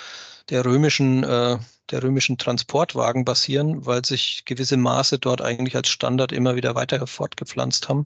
der 0.50 0.64
römischen 0.64 1.24
äh, 1.24 1.58
der 1.92 2.02
römischen 2.02 2.38
Transportwagen 2.38 3.24
basieren, 3.24 3.86
weil 3.86 4.04
sich 4.04 4.44
gewisse 4.44 4.76
Maße 4.76 5.18
dort 5.18 5.42
eigentlich 5.42 5.76
als 5.76 5.88
Standard 5.88 6.32
immer 6.32 6.56
wieder 6.56 6.74
weiter 6.74 7.06
fortgepflanzt 7.06 7.88
haben. 7.88 8.04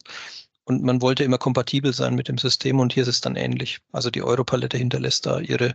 Und 0.64 0.82
man 0.82 1.00
wollte 1.00 1.22
immer 1.22 1.38
kompatibel 1.38 1.92
sein 1.92 2.16
mit 2.16 2.28
dem 2.28 2.38
System 2.38 2.80
und 2.80 2.92
hier 2.92 3.04
ist 3.04 3.08
es 3.08 3.20
dann 3.20 3.36
ähnlich. 3.36 3.78
Also 3.92 4.10
die 4.10 4.22
Europalette 4.22 4.76
hinterlässt 4.76 5.24
da 5.24 5.38
ihre, 5.38 5.74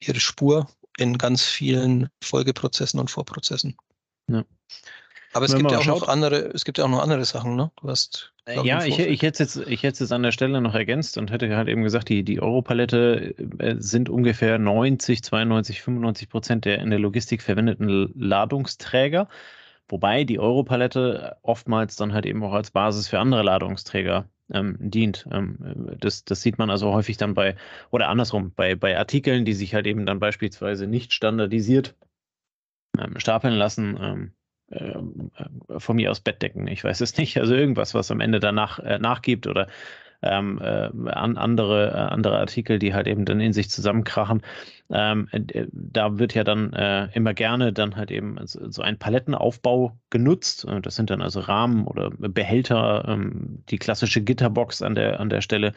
ihre 0.00 0.18
Spur 0.18 0.66
in 0.96 1.18
ganz 1.18 1.42
vielen 1.44 2.08
Folgeprozessen 2.24 2.98
und 2.98 3.10
Vorprozessen. 3.10 3.76
Ja. 4.28 4.44
Aber 5.32 5.44
es 5.44 5.54
gibt 5.54 5.70
ja 5.70 5.78
auch 5.78 5.82
schaut, 5.82 6.00
noch 6.00 6.08
andere, 6.08 6.36
es 6.54 6.64
gibt 6.64 6.78
ja 6.78 6.84
auch 6.84 6.88
noch 6.88 7.02
andere 7.02 7.24
Sachen, 7.24 7.54
ne? 7.54 7.70
Du 7.80 7.88
hast 7.88 8.32
äh, 8.46 8.62
ja, 8.62 8.84
ich, 8.84 8.98
ich, 8.98 9.22
hätte 9.22 9.42
jetzt, 9.42 9.56
ich 9.56 9.82
hätte 9.82 10.04
es 10.04 10.12
an 10.12 10.22
der 10.22 10.32
Stelle 10.32 10.60
noch 10.60 10.74
ergänzt 10.74 11.18
und 11.18 11.30
hätte 11.30 11.54
halt 11.54 11.68
eben 11.68 11.82
gesagt, 11.82 12.08
die, 12.08 12.22
die 12.22 12.40
Europalette 12.40 13.34
äh, 13.58 13.76
sind 13.78 14.08
ungefähr 14.08 14.58
90, 14.58 15.22
92, 15.22 15.82
95 15.82 16.28
Prozent 16.30 16.64
der 16.64 16.78
in 16.78 16.90
der 16.90 16.98
Logistik 16.98 17.42
verwendeten 17.42 18.10
Ladungsträger, 18.16 19.28
wobei 19.88 20.24
die 20.24 20.38
Europalette 20.38 21.36
oftmals 21.42 21.96
dann 21.96 22.14
halt 22.14 22.24
eben 22.24 22.42
auch 22.42 22.54
als 22.54 22.70
Basis 22.70 23.08
für 23.08 23.18
andere 23.18 23.42
Ladungsträger 23.42 24.28
ähm, 24.50 24.76
dient. 24.80 25.28
Ähm, 25.30 25.96
das, 26.00 26.24
das 26.24 26.40
sieht 26.40 26.56
man 26.56 26.70
also 26.70 26.92
häufig 26.92 27.18
dann 27.18 27.34
bei, 27.34 27.54
oder 27.90 28.08
andersrum, 28.08 28.52
bei, 28.56 28.74
bei 28.74 28.96
Artikeln, 28.96 29.44
die 29.44 29.54
sich 29.54 29.74
halt 29.74 29.86
eben 29.86 30.06
dann 30.06 30.20
beispielsweise 30.20 30.86
nicht 30.86 31.12
standardisiert 31.12 31.94
ähm, 32.98 33.18
stapeln 33.18 33.54
lassen 33.54 34.32
ähm, 34.70 35.30
äh, 35.36 35.78
von 35.80 35.96
mir 35.96 36.10
aus 36.10 36.20
Bettdecken, 36.20 36.66
ich 36.66 36.84
weiß 36.84 37.00
es 37.00 37.16
nicht. 37.16 37.38
Also 37.38 37.54
irgendwas, 37.54 37.94
was 37.94 38.10
am 38.10 38.20
Ende 38.20 38.40
danach 38.40 38.78
äh, 38.78 38.98
nachgibt 38.98 39.46
oder 39.46 39.68
ähm, 40.22 40.58
äh, 40.60 40.90
an 41.10 41.36
andere, 41.36 41.90
äh, 41.90 42.12
andere 42.12 42.38
Artikel, 42.38 42.78
die 42.78 42.94
halt 42.94 43.06
eben 43.06 43.24
dann 43.24 43.40
in 43.40 43.52
sich 43.52 43.70
zusammenkrachen. 43.70 44.42
Ähm, 44.90 45.28
äh, 45.30 45.66
da 45.72 46.18
wird 46.18 46.34
ja 46.34 46.44
dann 46.44 46.72
äh, 46.72 47.08
immer 47.12 47.34
gerne 47.34 47.72
dann 47.72 47.96
halt 47.96 48.10
eben 48.10 48.36
so 48.44 48.82
ein 48.82 48.98
Palettenaufbau 48.98 49.96
genutzt. 50.10 50.66
Das 50.82 50.96
sind 50.96 51.10
dann 51.10 51.22
also 51.22 51.40
Rahmen 51.40 51.86
oder 51.86 52.10
Behälter, 52.10 53.04
ähm, 53.06 53.62
die 53.68 53.78
klassische 53.78 54.22
Gitterbox 54.22 54.82
an 54.82 54.94
der, 54.94 55.20
an 55.20 55.30
der 55.30 55.40
Stelle. 55.40 55.72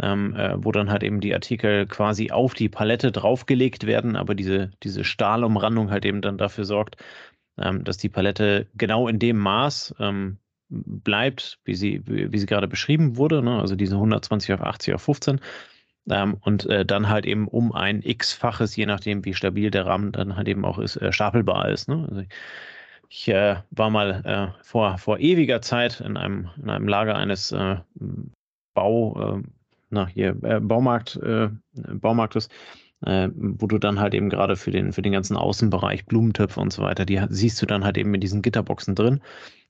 Ähm, 0.00 0.36
äh, 0.36 0.54
wo 0.64 0.70
dann 0.70 0.90
halt 0.90 1.02
eben 1.02 1.20
die 1.20 1.34
Artikel 1.34 1.84
quasi 1.88 2.30
auf 2.30 2.54
die 2.54 2.68
Palette 2.68 3.10
draufgelegt 3.10 3.84
werden, 3.84 4.14
aber 4.14 4.36
diese, 4.36 4.70
diese 4.84 5.02
Stahlumrandung 5.02 5.90
halt 5.90 6.04
eben 6.04 6.20
dann 6.20 6.38
dafür 6.38 6.64
sorgt, 6.66 6.98
ähm, 7.60 7.84
dass 7.84 7.96
die 7.96 8.08
Palette 8.08 8.66
genau 8.76 9.08
in 9.08 9.18
dem 9.18 9.38
Maß 9.38 9.94
ähm, 9.98 10.38
bleibt, 10.68 11.58
wie 11.64 11.74
sie, 11.74 12.02
wie, 12.06 12.32
wie, 12.32 12.38
sie 12.38 12.46
gerade 12.46 12.68
beschrieben 12.68 13.16
wurde, 13.16 13.42
ne? 13.42 13.58
also 13.58 13.74
diese 13.74 13.94
120 13.94 14.52
auf 14.54 14.62
80 14.62 14.94
auf 14.94 15.02
15. 15.02 15.40
Ähm, 16.10 16.36
und 16.40 16.66
äh, 16.66 16.84
dann 16.86 17.08
halt 17.08 17.26
eben 17.26 17.48
um 17.48 17.72
ein 17.72 18.02
x-faches, 18.02 18.76
je 18.76 18.86
nachdem, 18.86 19.24
wie 19.24 19.34
stabil 19.34 19.70
der 19.70 19.86
Rahmen 19.86 20.12
dann 20.12 20.36
halt 20.36 20.48
eben 20.48 20.64
auch 20.64 20.78
ist, 20.78 20.96
äh, 20.96 21.12
stapelbar 21.12 21.68
ist. 21.68 21.88
Ne? 21.88 22.06
Also 22.08 22.22
ich 23.10 23.28
äh, 23.28 23.56
war 23.70 23.90
mal 23.90 24.22
äh, 24.24 24.64
vor, 24.64 24.98
vor 24.98 25.18
ewiger 25.18 25.62
Zeit 25.62 26.00
in 26.00 26.16
einem, 26.16 26.50
in 26.62 26.70
einem 26.70 26.88
Lager 26.88 27.16
eines 27.16 27.52
äh, 27.52 27.76
Bau, 28.74 29.38
äh, 29.38 29.42
na, 29.90 30.06
hier, 30.06 30.34
Baumarkt, 30.34 31.18
Baumarktes 31.72 32.50
äh, 33.04 33.28
wo 33.34 33.66
du 33.66 33.78
dann 33.78 34.00
halt 34.00 34.14
eben 34.14 34.30
gerade 34.30 34.56
für 34.56 34.70
den, 34.70 34.92
für 34.92 35.02
den 35.02 35.12
ganzen 35.12 35.36
Außenbereich, 35.36 36.06
Blumentöpfe 36.06 36.60
und 36.60 36.72
so 36.72 36.82
weiter, 36.82 37.04
die 37.04 37.20
siehst 37.28 37.60
du 37.62 37.66
dann 37.66 37.84
halt 37.84 37.96
eben 37.98 38.12
in 38.14 38.20
diesen 38.20 38.42
Gitterboxen 38.42 38.94
drin. 38.94 39.20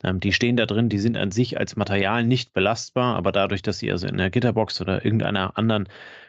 Ähm, 0.02 0.20
die 0.20 0.32
stehen 0.32 0.56
da 0.56 0.66
drin, 0.66 0.88
die 0.88 0.98
sind 0.98 1.16
an 1.16 1.30
sich 1.30 1.58
als 1.58 1.76
Material 1.76 2.24
nicht 2.24 2.52
belastbar, 2.52 3.16
aber 3.16 3.32
dadurch, 3.32 3.62
dass 3.62 3.78
sie 3.78 3.90
also 3.90 4.06
in 4.06 4.16
der 4.16 4.30
Gitterbox 4.30 4.80
oder 4.80 5.04
irgendeiner 5.04 5.58
anderen 5.58 5.88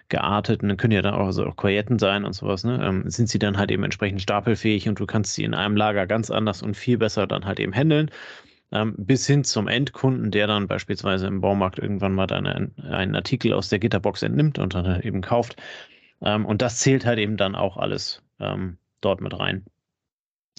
gearteten, 0.09 0.75
können 0.75 0.93
ja 0.93 1.01
dann 1.01 1.13
auch, 1.13 1.27
also 1.27 1.45
auch 1.45 1.55
Kojetten 1.55 1.99
sein 1.99 2.25
und 2.25 2.33
sowas, 2.33 2.63
ne, 2.63 2.83
ähm, 2.83 3.09
sind 3.09 3.29
sie 3.29 3.39
dann 3.39 3.57
halt 3.57 3.71
eben 3.71 3.83
entsprechend 3.83 4.21
stapelfähig 4.21 4.89
und 4.89 4.99
du 4.99 5.05
kannst 5.05 5.35
sie 5.35 5.43
in 5.43 5.53
einem 5.53 5.77
Lager 5.77 6.07
ganz 6.07 6.31
anders 6.31 6.61
und 6.63 6.75
viel 6.75 6.97
besser 6.97 7.27
dann 7.27 7.45
halt 7.45 7.59
eben 7.59 7.73
handeln. 7.73 8.09
Ähm, 8.71 8.93
bis 8.97 9.25
hin 9.25 9.43
zum 9.43 9.67
Endkunden, 9.67 10.29
der 10.29 10.45
dann 10.45 10.67
beispielsweise 10.67 11.25
im 11.27 11.41
Baumarkt 11.41 11.79
irgendwann 11.79 12.13
mal 12.13 12.31
einen, 12.31 12.75
einen 12.77 13.15
Artikel 13.15 13.53
aus 13.53 13.69
der 13.69 13.79
Gitterbox 13.79 14.21
entnimmt 14.21 14.59
und 14.59 14.75
dann 14.75 14.87
halt 14.87 15.05
eben 15.05 15.21
kauft. 15.21 15.55
Ähm, 16.21 16.45
und 16.45 16.61
das 16.61 16.77
zählt 16.77 17.05
halt 17.05 17.19
eben 17.19 17.37
dann 17.37 17.55
auch 17.55 17.77
alles 17.77 18.21
ähm, 18.39 18.77
dort 19.01 19.21
mit 19.21 19.37
rein. 19.37 19.65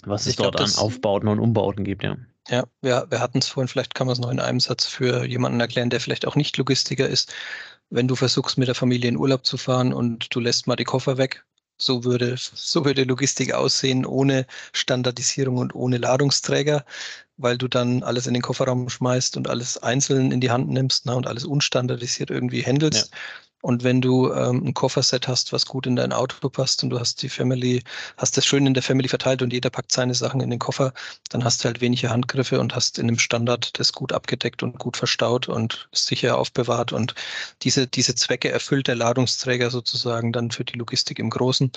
Was 0.03 0.25
ich 0.25 0.31
es 0.31 0.35
dort 0.37 0.55
glaub, 0.55 0.67
an 0.67 0.75
Aufbauten 0.75 1.27
und 1.27 1.39
Umbauten 1.39 1.83
gibt, 1.83 2.03
ja. 2.03 2.17
Ja, 2.49 2.65
wir, 2.81 3.05
wir 3.09 3.19
hatten 3.19 3.37
es 3.37 3.47
vorhin, 3.47 3.67
vielleicht 3.67 3.93
kann 3.93 4.07
man 4.07 4.13
es 4.13 4.19
noch 4.19 4.31
in 4.31 4.39
einem 4.39 4.59
Satz 4.59 4.87
für 4.87 5.25
jemanden 5.25 5.59
erklären, 5.59 5.91
der 5.91 5.99
vielleicht 5.99 6.25
auch 6.25 6.35
nicht 6.35 6.57
Logistiker 6.57 7.07
ist. 7.07 7.33
Wenn 7.91 8.07
du 8.07 8.15
versuchst, 8.15 8.57
mit 8.57 8.67
der 8.67 8.75
Familie 8.75 9.09
in 9.09 9.17
Urlaub 9.17 9.45
zu 9.45 9.57
fahren 9.57 9.93
und 9.93 10.33
du 10.33 10.39
lässt 10.39 10.65
mal 10.65 10.75
die 10.75 10.85
Koffer 10.85 11.17
weg, 11.17 11.45
so 11.77 12.03
würde, 12.03 12.35
so 12.37 12.85
würde 12.85 13.03
Logistik 13.03 13.53
aussehen 13.53 14.05
ohne 14.05 14.45
Standardisierung 14.73 15.57
und 15.57 15.75
ohne 15.75 15.97
Ladungsträger, 15.97 16.85
weil 17.37 17.57
du 17.57 17.67
dann 17.67 18.03
alles 18.03 18.27
in 18.27 18.33
den 18.33 18.43
Kofferraum 18.43 18.89
schmeißt 18.89 19.37
und 19.37 19.47
alles 19.49 19.77
einzeln 19.77 20.31
in 20.31 20.41
die 20.41 20.51
Hand 20.51 20.69
nimmst 20.69 21.05
ne, 21.05 21.15
und 21.15 21.27
alles 21.27 21.43
unstandardisiert 21.43 22.29
irgendwie 22.29 22.63
handelst. 22.63 23.11
Ja. 23.11 23.17
Und 23.61 23.83
wenn 23.83 24.01
du 24.01 24.31
ähm, 24.33 24.65
ein 24.65 24.73
Kofferset 24.73 25.27
hast, 25.27 25.53
was 25.53 25.65
gut 25.65 25.85
in 25.85 25.95
dein 25.95 26.11
Auto 26.11 26.49
passt 26.49 26.83
und 26.83 26.89
du 26.89 26.99
hast 26.99 27.21
die 27.21 27.29
Family, 27.29 27.83
hast 28.17 28.35
das 28.37 28.45
schön 28.45 28.65
in 28.65 28.73
der 28.73 28.83
Family 28.83 29.07
verteilt 29.07 29.41
und 29.41 29.53
jeder 29.53 29.69
packt 29.69 29.91
seine 29.91 30.15
Sachen 30.15 30.41
in 30.41 30.49
den 30.49 30.59
Koffer, 30.59 30.93
dann 31.29 31.43
hast 31.43 31.63
du 31.63 31.67
halt 31.67 31.81
wenige 31.81 32.09
Handgriffe 32.09 32.59
und 32.59 32.75
hast 32.75 32.97
in 32.97 33.07
einem 33.07 33.19
Standard 33.19 33.79
das 33.79 33.93
gut 33.93 34.13
abgedeckt 34.13 34.63
und 34.63 34.79
gut 34.79 34.97
verstaut 34.97 35.47
und 35.47 35.89
sicher 35.91 36.37
aufbewahrt. 36.37 36.91
Und 36.91 37.13
diese, 37.61 37.87
diese 37.87 38.15
Zwecke 38.15 38.51
erfüllt 38.51 38.87
der 38.87 38.95
Ladungsträger 38.95 39.69
sozusagen 39.69 40.31
dann 40.31 40.51
für 40.51 40.65
die 40.65 40.77
Logistik 40.77 41.19
im 41.19 41.29
Großen 41.29 41.71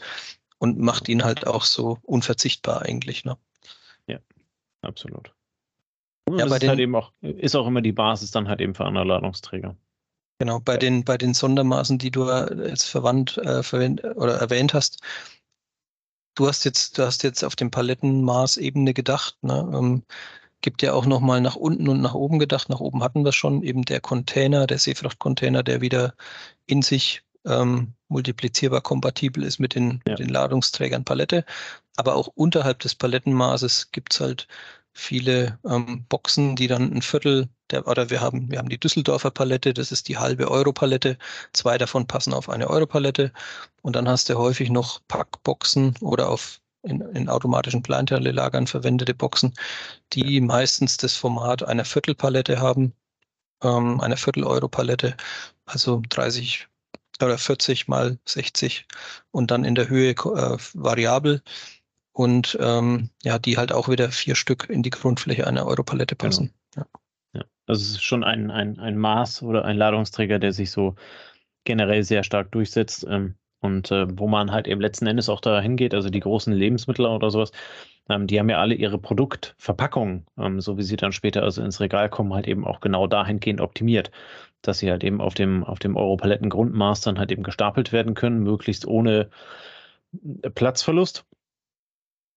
und 0.58 0.78
macht 0.78 1.08
ihn 1.08 1.24
halt 1.24 1.46
auch 1.46 1.64
so 1.64 1.98
unverzichtbar 2.02 2.82
eigentlich. 2.82 3.24
Ne? 3.24 3.36
Ja, 4.06 4.18
absolut. 4.82 5.32
Und 6.26 6.38
ja, 6.38 6.46
bei 6.46 6.58
den, 6.58 6.70
halt 6.70 6.80
eben 6.80 6.94
auch, 6.94 7.12
ist 7.20 7.54
auch 7.54 7.66
immer 7.66 7.82
die 7.82 7.92
Basis 7.92 8.30
dann 8.30 8.48
halt 8.48 8.60
eben 8.60 8.74
für 8.74 8.86
andere 8.86 9.04
Ladungsträger. 9.04 9.76
Genau, 10.38 10.60
bei 10.60 10.76
den, 10.76 11.04
bei 11.04 11.16
den 11.16 11.32
Sondermaßen, 11.32 11.98
die 11.98 12.10
du 12.10 12.28
jetzt 12.28 12.88
verwandt, 12.88 13.38
äh, 13.38 13.62
verwend, 13.62 14.02
oder 14.16 14.34
erwähnt 14.34 14.74
hast, 14.74 15.00
du 16.34 16.48
hast 16.48 16.64
jetzt, 16.64 16.98
du 16.98 17.04
hast 17.04 17.22
jetzt 17.22 17.44
auf 17.44 17.56
dem 17.56 17.70
Palettenmaßebene 17.70 18.94
gedacht, 18.94 19.36
ne? 19.42 19.70
Ähm, 19.72 20.02
gibt 20.64 20.80
ja 20.80 20.94
auch 20.94 21.04
nochmal 21.04 21.42
nach 21.42 21.56
unten 21.56 21.88
und 21.88 22.00
nach 22.00 22.14
oben 22.14 22.38
gedacht. 22.38 22.70
Nach 22.70 22.80
oben 22.80 23.02
hatten 23.02 23.22
wir 23.22 23.32
schon 23.32 23.62
eben 23.62 23.84
der 23.84 24.00
Container, 24.00 24.66
der 24.66 24.78
Seefrachtcontainer, 24.78 25.62
der 25.62 25.82
wieder 25.82 26.14
in 26.64 26.80
sich 26.80 27.22
ähm, 27.44 27.92
multiplizierbar 28.08 28.80
kompatibel 28.80 29.44
ist 29.44 29.58
mit 29.58 29.74
den, 29.74 30.02
ja. 30.08 30.14
den 30.14 30.30
Ladungsträgern 30.30 31.04
Palette. 31.04 31.44
Aber 31.96 32.14
auch 32.14 32.28
unterhalb 32.28 32.78
des 32.78 32.94
Palettenmaßes 32.94 33.90
gibt 33.92 34.14
es 34.14 34.20
halt 34.20 34.48
viele 34.94 35.58
ähm, 35.66 36.06
Boxen, 36.08 36.56
die 36.56 36.68
dann 36.68 36.92
ein 36.92 37.02
Viertel 37.02 37.48
der, 37.70 37.86
oder 37.86 38.10
wir 38.10 38.20
haben, 38.20 38.50
wir 38.50 38.58
haben 38.58 38.68
die 38.68 38.78
Düsseldorfer 38.78 39.30
Palette, 39.30 39.74
das 39.74 39.92
ist 39.92 40.08
die 40.08 40.18
halbe 40.18 40.50
Euro-Palette. 40.50 41.18
Zwei 41.52 41.78
davon 41.78 42.06
passen 42.06 42.32
auf 42.32 42.48
eine 42.48 42.68
Euro-Palette. 42.68 43.32
Und 43.82 43.96
dann 43.96 44.08
hast 44.08 44.28
du 44.28 44.38
häufig 44.38 44.70
noch 44.70 45.00
Packboxen 45.08 45.96
oder 46.00 46.28
auf 46.28 46.60
in, 46.82 47.00
in 47.00 47.28
automatischen 47.28 47.82
Kleinteile-Lagern 47.82 48.66
verwendete 48.66 49.14
Boxen, 49.14 49.54
die 50.12 50.40
meistens 50.40 50.96
das 50.98 51.16
Format 51.16 51.62
einer 51.62 51.84
Viertelpalette 51.84 52.60
haben, 52.60 52.92
ähm, 53.62 54.00
einer 54.00 54.16
Viertel-Euro-Palette, 54.16 55.16
also 55.66 56.02
30 56.10 56.68
oder 57.22 57.38
40 57.38 57.88
mal 57.88 58.18
60 58.26 58.86
und 59.30 59.50
dann 59.50 59.64
in 59.64 59.74
der 59.74 59.88
Höhe 59.88 60.10
äh, 60.10 60.58
variabel 60.74 61.42
und 62.14 62.56
ähm, 62.60 63.10
ja, 63.22 63.38
die 63.38 63.58
halt 63.58 63.72
auch 63.72 63.88
wieder 63.88 64.10
vier 64.10 64.36
Stück 64.36 64.70
in 64.70 64.82
die 64.82 64.90
Grundfläche 64.90 65.46
einer 65.46 65.66
Europalette 65.66 66.14
genau. 66.14 66.28
passen. 66.28 66.54
Genau. 66.72 66.86
Ja. 67.34 67.40
ja. 67.40 67.44
Also 67.66 67.82
es 67.82 67.90
ist 67.90 68.04
schon 68.04 68.24
ein, 68.24 68.50
ein, 68.50 68.78
ein 68.78 68.96
Maß 68.96 69.42
oder 69.42 69.64
ein 69.64 69.76
Ladungsträger, 69.76 70.38
der 70.38 70.52
sich 70.52 70.70
so 70.70 70.94
generell 71.64 72.04
sehr 72.04 72.22
stark 72.22 72.52
durchsetzt 72.52 73.04
ähm, 73.10 73.34
und 73.60 73.90
äh, 73.90 74.06
wo 74.16 74.28
man 74.28 74.52
halt 74.52 74.68
eben 74.68 74.80
letzten 74.80 75.08
Endes 75.08 75.28
auch 75.28 75.40
dahin 75.40 75.76
geht, 75.76 75.92
also 75.92 76.08
die 76.08 76.20
großen 76.20 76.52
Lebensmittel 76.52 77.04
oder 77.04 77.30
sowas, 77.30 77.50
ähm, 78.08 78.28
die 78.28 78.38
haben 78.38 78.48
ja 78.48 78.60
alle 78.60 78.76
ihre 78.76 78.98
Produktverpackungen, 78.98 80.24
ähm, 80.38 80.60
so 80.60 80.78
wie 80.78 80.84
sie 80.84 80.96
dann 80.96 81.12
später 81.12 81.42
also 81.42 81.62
ins 81.62 81.80
Regal 81.80 82.08
kommen, 82.10 82.32
halt 82.32 82.46
eben 82.46 82.64
auch 82.64 82.78
genau 82.78 83.08
dahingehend 83.08 83.60
optimiert, 83.60 84.12
dass 84.62 84.78
sie 84.78 84.90
halt 84.90 85.02
eben 85.02 85.20
auf 85.20 85.34
dem, 85.34 85.64
auf 85.64 85.80
dem 85.80 85.96
Europaletten-Grundmaß 85.96 87.00
dann 87.00 87.18
halt 87.18 87.32
eben 87.32 87.42
gestapelt 87.42 87.90
werden 87.90 88.14
können, 88.14 88.40
möglichst 88.44 88.86
ohne 88.86 89.30
Platzverlust 90.54 91.24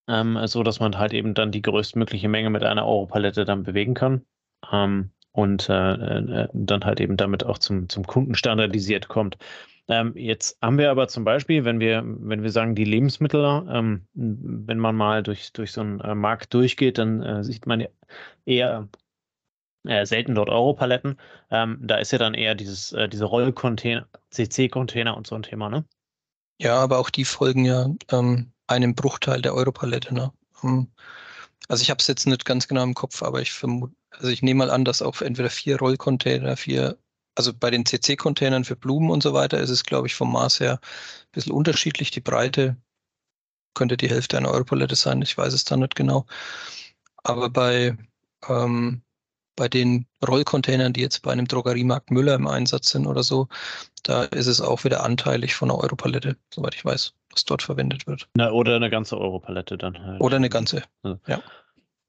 ähm, 0.07 0.39
so 0.45 0.63
dass 0.63 0.79
man 0.79 0.97
halt 0.97 1.13
eben 1.13 1.33
dann 1.33 1.51
die 1.51 1.61
größtmögliche 1.61 2.29
Menge 2.29 2.49
mit 2.49 2.63
einer 2.63 2.85
Europalette 2.85 3.45
dann 3.45 3.63
bewegen 3.63 3.93
kann 3.93 4.25
ähm, 4.71 5.11
und 5.31 5.69
äh, 5.69 5.93
äh, 5.93 6.47
dann 6.53 6.85
halt 6.85 6.99
eben 6.99 7.17
damit 7.17 7.45
auch 7.45 7.57
zum, 7.57 7.89
zum 7.89 8.05
Kunden 8.05 8.35
standardisiert 8.35 9.07
kommt. 9.07 9.37
Ähm, 9.89 10.13
jetzt 10.15 10.57
haben 10.61 10.77
wir 10.77 10.91
aber 10.91 11.07
zum 11.07 11.23
Beispiel, 11.23 11.63
wenn 11.63 11.79
wir, 11.79 12.03
wenn 12.05 12.43
wir 12.43 12.51
sagen, 12.51 12.75
die 12.75 12.83
Lebensmittel, 12.83 13.65
ähm, 13.69 14.05
wenn 14.13 14.79
man 14.79 14.95
mal 14.95 15.23
durch, 15.23 15.53
durch 15.53 15.71
so 15.71 15.81
einen 15.81 16.01
äh, 16.01 16.13
Markt 16.13 16.53
durchgeht, 16.53 16.97
dann 16.97 17.21
äh, 17.23 17.43
sieht 17.43 17.67
man 17.67 17.85
eher 18.45 18.89
äh, 19.85 20.05
selten 20.05 20.35
dort 20.35 20.49
Europaletten. 20.49 21.17
Ähm, 21.49 21.79
da 21.81 21.97
ist 21.97 22.11
ja 22.11 22.17
dann 22.17 22.33
eher 22.33 22.55
dieses, 22.55 22.91
äh, 22.91 23.07
diese 23.07 23.25
Rollcontainer, 23.25 24.07
CC-Container 24.31 25.15
und 25.15 25.25
so 25.25 25.35
ein 25.35 25.43
Thema, 25.43 25.69
ne? 25.69 25.85
Ja, 26.59 26.79
aber 26.79 26.97
auch 26.97 27.09
die 27.09 27.23
folgen 27.23 27.63
ja 27.63 27.87
ähm, 28.11 28.51
einem 28.67 28.95
Bruchteil 28.95 29.41
der 29.41 29.55
Europalette. 29.55 30.13
Ne? 30.13 30.31
Ähm, 30.63 30.91
also 31.67 31.81
ich 31.81 31.89
habe 31.89 31.99
es 31.99 32.07
jetzt 32.07 32.27
nicht 32.27 32.45
ganz 32.45 32.67
genau 32.67 32.83
im 32.83 32.93
Kopf, 32.93 33.23
aber 33.23 33.41
ich 33.41 33.51
vermute, 33.51 33.95
also 34.11 34.29
ich 34.29 34.41
nehme 34.41 34.59
mal 34.59 34.71
an, 34.71 34.85
dass 34.85 35.01
auch 35.01 35.21
entweder 35.21 35.49
vier 35.49 35.77
Rollcontainer, 35.79 36.57
vier, 36.57 36.97
also 37.35 37.53
bei 37.53 37.71
den 37.71 37.85
CC-Containern 37.85 38.63
für 38.63 38.75
Blumen 38.75 39.11
und 39.11 39.23
so 39.23 39.33
weiter 39.33 39.59
ist 39.59 39.69
es, 39.69 39.83
glaube 39.83 40.07
ich, 40.07 40.15
vom 40.15 40.31
Maß 40.31 40.59
her 40.59 40.79
ein 40.81 41.31
bisschen 41.31 41.53
unterschiedlich. 41.53 42.11
Die 42.11 42.21
Breite 42.21 42.77
könnte 43.73 43.97
die 43.97 44.09
Hälfte 44.09 44.37
einer 44.37 44.51
Europalette 44.51 44.95
sein, 44.95 45.21
ich 45.21 45.37
weiß 45.37 45.53
es 45.53 45.65
da 45.65 45.77
nicht 45.77 45.95
genau. 45.95 46.25
Aber 47.23 47.49
bei, 47.49 47.97
ähm, 48.47 49.03
bei 49.57 49.67
den 49.67 50.05
Rollcontainern, 50.25 50.93
die 50.93 51.01
jetzt 51.01 51.21
bei 51.23 51.33
einem 51.33 51.47
Drogeriemarkt 51.47 52.11
Müller 52.11 52.35
im 52.35 52.47
Einsatz 52.47 52.91
sind 52.91 53.05
oder 53.07 53.23
so, 53.23 53.49
da 54.03 54.23
ist 54.23 54.47
es 54.47 54.61
auch 54.61 54.85
wieder 54.85 55.03
anteilig 55.03 55.55
von 55.55 55.69
einer 55.69 55.79
Europalette, 55.79 56.37
soweit 56.53 56.75
ich 56.75 56.85
weiß 56.85 57.13
was 57.37 57.45
dort 57.45 57.61
verwendet 57.61 58.07
wird. 58.07 58.27
Na, 58.35 58.51
oder 58.51 58.75
eine 58.75 58.89
ganze 58.89 59.17
Europalette 59.17 59.77
dann 59.77 60.01
halt. 60.01 60.21
Oder 60.21 60.37
eine 60.37 60.49
ganze, 60.49 60.83
also, 61.03 61.19
ja. 61.27 61.41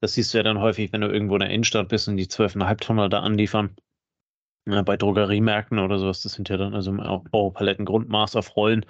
Das 0.01 0.13
siehst 0.13 0.33
du 0.33 0.37
ja 0.37 0.43
dann 0.43 0.59
häufig, 0.59 0.93
wenn 0.93 1.01
du 1.01 1.07
irgendwo 1.07 1.35
in 1.35 1.41
der 1.41 1.49
Innenstadt 1.49 1.89
bist 1.89 2.07
und 2.07 2.17
die 2.17 2.27
12,5 2.27 2.77
Tonner 2.77 3.09
da 3.09 3.19
anliefern. 3.19 3.75
Ja, 4.65 4.81
bei 4.81 4.97
Drogeriemärkten 4.97 5.79
oder 5.79 5.99
sowas, 5.99 6.21
das 6.21 6.33
sind 6.33 6.47
ja 6.49 6.57
dann 6.57 6.73
also 6.73 6.91
Europaletten 7.31 7.85
Grundmaß 7.85 8.35
auf 8.35 8.55
Rollen, 8.55 8.85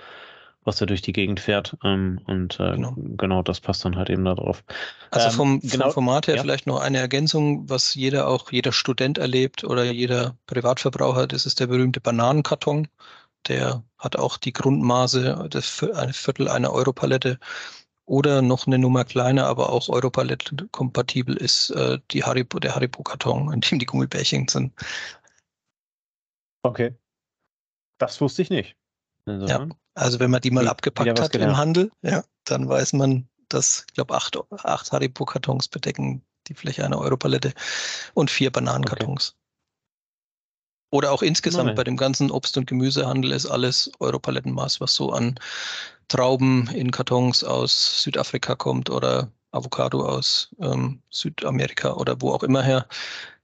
was 0.69 0.79
er 0.79 0.85
durch 0.85 1.01
die 1.01 1.13
Gegend 1.13 1.39
fährt. 1.39 1.75
Ähm, 1.83 2.21
und 2.27 2.59
äh, 2.59 2.75
genau. 2.75 2.93
genau. 2.95 3.41
das 3.41 3.59
passt 3.59 3.83
dann 3.83 3.95
halt 3.95 4.11
eben 4.11 4.23
da 4.23 4.35
drauf. 4.35 4.63
Also 5.09 5.27
ähm, 5.27 5.33
vom, 5.33 5.59
genau, 5.61 5.85
vom, 5.85 5.93
Format 6.05 6.27
her 6.27 6.35
ja. 6.35 6.41
vielleicht 6.43 6.67
noch 6.67 6.79
eine 6.79 6.99
Ergänzung, 6.99 7.67
was 7.67 7.95
jeder 7.95 8.27
auch, 8.27 8.51
jeder 8.51 8.71
Student 8.71 9.17
erlebt 9.17 9.63
oder 9.63 9.83
jeder 9.85 10.37
Privatverbraucher, 10.45 11.25
das 11.25 11.47
ist 11.47 11.59
der 11.59 11.67
berühmte 11.67 11.99
Bananenkarton. 11.99 12.87
Der 13.47 13.83
hat 13.97 14.15
auch 14.15 14.37
die 14.37 14.53
Grundmaße, 14.53 15.47
das 15.49 15.83
eine 15.95 16.13
Viertel 16.13 16.47
einer 16.47 16.71
Europalette 16.71 17.39
oder 18.05 18.43
noch 18.43 18.67
eine 18.67 18.77
Nummer 18.77 19.05
kleiner, 19.05 19.47
aber 19.47 19.71
auch 19.71 19.89
Europalette 19.89 20.67
kompatibel 20.71 21.35
ist 21.35 21.71
äh, 21.71 21.97
die 22.11 22.23
Haribo, 22.23 22.59
der 22.59 22.75
Haribo-Karton, 22.75 23.51
in 23.53 23.61
dem 23.61 23.79
die 23.79 23.85
Gummibärchen 23.87 24.47
sind. 24.47 24.73
Okay. 26.61 26.95
Das 27.97 28.21
wusste 28.21 28.43
ich 28.43 28.51
nicht. 28.51 28.75
Also, 29.25 29.47
ja, 29.47 29.67
also 29.99 30.19
wenn 30.19 30.31
man 30.31 30.41
die 30.41 30.51
mal 30.51 30.63
die, 30.63 30.69
abgepackt 30.69 31.19
hat 31.19 31.31
gelernt. 31.31 31.51
im 31.51 31.57
Handel, 31.57 31.91
ja, 32.01 32.23
dann 32.45 32.69
weiß 32.69 32.93
man, 32.93 33.27
dass, 33.49 33.85
ich 33.87 33.93
glaube, 33.93 34.15
acht, 34.15 34.37
acht 34.63 34.91
Haribo-Kartons 34.91 35.67
bedecken 35.67 36.23
die 36.47 36.53
Fläche 36.53 36.85
einer 36.85 36.99
Europalette 36.99 37.53
und 38.13 38.31
vier 38.31 38.51
Bananenkartons. 38.51 39.29
Okay. 39.31 39.39
Oder 40.91 41.11
auch 41.11 41.21
insgesamt 41.21 41.67
Nein. 41.67 41.75
bei 41.75 41.83
dem 41.83 41.97
ganzen 41.97 42.31
Obst- 42.31 42.57
und 42.57 42.65
Gemüsehandel 42.65 43.31
ist 43.33 43.45
alles 43.45 43.91
Europalettenmaß, 43.99 44.81
was 44.81 44.95
so 44.95 45.11
an 45.11 45.39
Trauben 46.07 46.67
in 46.69 46.89
Kartons 46.89 47.43
aus 47.43 48.01
Südafrika 48.01 48.55
kommt 48.55 48.89
oder 48.89 49.31
Avocado 49.51 50.07
aus 50.07 50.55
ähm, 50.59 51.03
Südamerika 51.09 51.93
oder 51.93 52.19
wo 52.21 52.31
auch 52.31 52.43
immer 52.43 52.63
her. 52.63 52.87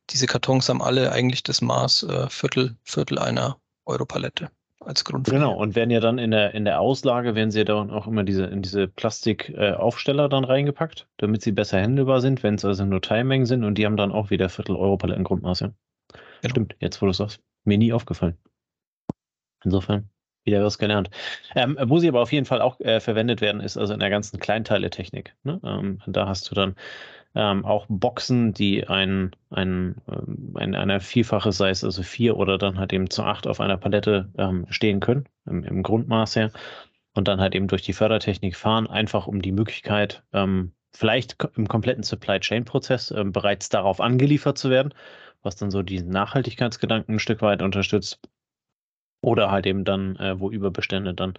Diese 0.09 0.25
Kartons 0.25 0.69
haben 0.69 0.81
alle 0.81 1.11
eigentlich 1.11 1.43
das 1.43 1.61
Maß 1.61 2.03
äh, 2.03 2.29
Viertel, 2.29 2.75
Viertel 2.83 3.19
einer 3.19 3.59
Europalette. 3.85 4.49
Als 4.85 5.03
Grund. 5.03 5.27
Genau, 5.27 5.55
und 5.55 5.75
werden 5.75 5.91
ja 5.91 5.99
dann 5.99 6.17
in 6.17 6.31
der, 6.31 6.53
in 6.53 6.65
der 6.65 6.79
Auslage, 6.79 7.35
werden 7.35 7.51
sie 7.51 7.59
ja 7.59 7.65
dann 7.65 7.91
auch 7.91 8.07
immer 8.07 8.23
diese, 8.23 8.45
in 8.45 8.61
diese 8.61 8.87
Plastikaufsteller 8.87 10.25
äh, 10.25 10.29
dann 10.29 10.43
reingepackt, 10.43 11.07
damit 11.17 11.41
sie 11.41 11.51
besser 11.51 11.79
händelbar 11.79 12.21
sind, 12.21 12.43
wenn 12.43 12.55
es 12.55 12.65
also 12.65 12.85
nur 12.85 13.01
Teilmengen 13.01 13.45
sind 13.45 13.63
und 13.63 13.77
die 13.77 13.85
haben 13.85 13.97
dann 13.97 14.11
auch 14.11 14.29
wieder 14.29 14.49
Viertel 14.49 14.75
Euro 14.75 14.97
Paletten 14.97 15.23
Grundmaß. 15.23 15.61
Ja. 15.61 15.67
Genau. 16.41 16.51
Stimmt, 16.51 16.75
jetzt 16.79 17.01
wo 17.01 17.05
du 17.05 17.13
sagst. 17.13 17.41
Mir 17.63 17.77
nie 17.77 17.93
aufgefallen. 17.93 18.37
Insofern 19.63 20.09
wieder 20.45 20.63
was 20.63 20.77
gelernt. 20.77 21.09
Ähm, 21.55 21.77
wo 21.81 21.99
sie 21.99 22.07
aber 22.07 22.21
auf 22.21 22.31
jeden 22.31 22.45
Fall 22.45 22.61
auch 22.61 22.79
äh, 22.79 22.99
verwendet 22.99 23.41
werden, 23.41 23.61
ist 23.61 23.77
also 23.77 23.93
in 23.93 23.99
der 23.99 24.09
ganzen 24.09 24.39
Kleinteiletechnik. 24.39 25.35
Ne? 25.43 25.59
Ähm, 25.63 26.01
da 26.07 26.27
hast 26.27 26.49
du 26.49 26.55
dann 26.55 26.75
ähm, 27.33 27.65
auch 27.65 27.85
Boxen, 27.89 28.53
die 28.53 28.87
ein, 28.87 29.31
ein, 29.49 29.95
ähm, 30.07 30.53
ein, 30.55 30.75
eine 30.75 31.01
Vielfache, 31.01 31.51
sei 31.51 31.69
es 31.69 31.83
also 31.83 32.01
vier 32.03 32.37
oder 32.37 32.57
dann 32.57 32.79
halt 32.79 32.93
eben 32.93 33.09
zu 33.09 33.23
acht 33.23 33.47
auf 33.47 33.59
einer 33.59 33.77
Palette 33.77 34.29
ähm, 34.37 34.65
stehen 34.69 35.01
können, 35.01 35.25
im, 35.45 35.63
im, 35.63 35.83
Grundmaß 35.83 36.35
her. 36.37 36.51
Und 37.13 37.27
dann 37.27 37.41
halt 37.41 37.55
eben 37.55 37.67
durch 37.67 37.81
die 37.81 37.93
Fördertechnik 37.93 38.55
fahren, 38.55 38.87
einfach 38.87 39.27
um 39.27 39.41
die 39.41 39.51
Möglichkeit, 39.51 40.23
ähm, 40.33 40.73
vielleicht 40.93 41.37
im 41.55 41.67
kompletten 41.67 42.03
Supply 42.03 42.39
Chain 42.39 42.65
Prozess 42.65 43.11
ähm, 43.11 43.31
bereits 43.31 43.69
darauf 43.69 43.99
angeliefert 43.99 44.57
zu 44.57 44.69
werden, 44.69 44.93
was 45.41 45.55
dann 45.55 45.71
so 45.71 45.81
diesen 45.81 46.09
Nachhaltigkeitsgedanken 46.09 47.15
ein 47.15 47.19
Stück 47.19 47.41
weit 47.41 47.61
unterstützt 47.61 48.19
oder 49.21 49.51
halt 49.51 49.65
eben 49.65 49.83
dann, 49.83 50.15
äh, 50.17 50.39
wo 50.39 50.49
Überbestände 50.51 51.13
dann 51.13 51.33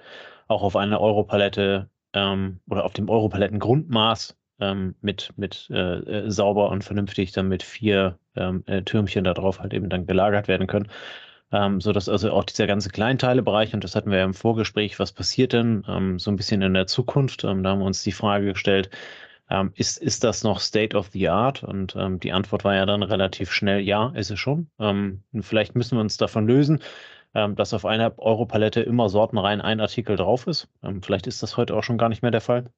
auch 0.49 0.63
auf 0.63 0.77
einer 0.77 1.01
Europalette 1.01 1.91
ähm, 2.13 2.61
oder 2.69 2.85
auf 2.85 2.93
dem 2.93 3.09
Europaletten-Grundmaß 3.09 4.37
ähm, 4.61 4.95
mit, 5.01 5.33
mit 5.37 5.69
äh, 5.71 5.99
äh, 5.99 6.31
sauber 6.31 6.71
und 6.71 6.85
vernünftig 6.85 7.33
dann 7.33 7.49
mit 7.49 7.63
vier 7.63 8.19
ähm, 8.37 8.63
äh, 8.67 8.83
Türmchen 8.83 9.25
da 9.25 9.35
drauf 9.35 9.61
halt 9.61 9.75
eben 9.75 9.89
dann 9.89 10.07
gelagert 10.07 10.49
werden 10.49 10.67
können. 10.67 10.89
Ähm, 11.53 11.81
so 11.81 11.93
dass 11.93 12.09
also 12.09 12.33
auch 12.33 12.45
dieser 12.45 12.67
ganze 12.67 12.91
Kleinteilebereich, 12.91 13.73
und 13.73 13.85
das 13.85 13.95
hatten 13.95 14.11
wir 14.11 14.19
ja 14.19 14.25
im 14.25 14.35
Vorgespräch, 14.35 14.99
was 14.99 15.13
passiert 15.13 15.53
denn 15.53 15.85
ähm, 15.89 16.19
so 16.19 16.31
ein 16.31 16.37
bisschen 16.37 16.63
in 16.63 16.75
der 16.75 16.87
Zukunft? 16.89 17.45
Ähm, 17.45 17.63
da 17.63 17.71
haben 17.71 17.79
wir 17.79 17.87
uns 17.87 18.03
die 18.03 18.13
Frage 18.13 18.53
gestellt, 18.53 18.91
ähm, 19.49 19.73
ist, 19.77 19.99
ist 19.99 20.25
das 20.25 20.43
noch 20.43 20.59
State 20.59 20.97
of 20.97 21.09
the 21.13 21.29
Art? 21.29 21.63
Und 21.63 21.95
ähm, 21.97 22.19
die 22.19 22.33
Antwort 22.33 22.65
war 22.65 22.75
ja 22.75 22.85
dann 22.85 23.05
relativ 23.05 23.53
schnell, 23.53 23.81
ja, 23.81 24.09
ist 24.17 24.31
es 24.31 24.41
schon. 24.41 24.69
Ähm, 24.81 25.23
vielleicht 25.41 25.77
müssen 25.77 25.97
wir 25.97 26.01
uns 26.01 26.17
davon 26.17 26.49
lösen, 26.49 26.81
dass 27.33 27.75
auf 27.75 27.85
einer 27.85 28.19
Europalette 28.19 28.81
immer 28.81 29.09
sortenrein 29.09 29.61
ein 29.61 29.81
Artikel 29.81 30.17
drauf 30.17 30.47
ist. 30.47 30.69
Ähm, 30.83 31.03
vielleicht 31.03 31.27
ist 31.27 31.43
das 31.43 31.57
heute 31.57 31.77
auch 31.77 31.83
schon 31.83 31.99
gar 31.99 32.09
nicht 32.09 32.23
mehr 32.23 32.31
der 32.31 32.41
Fall. 32.41 32.71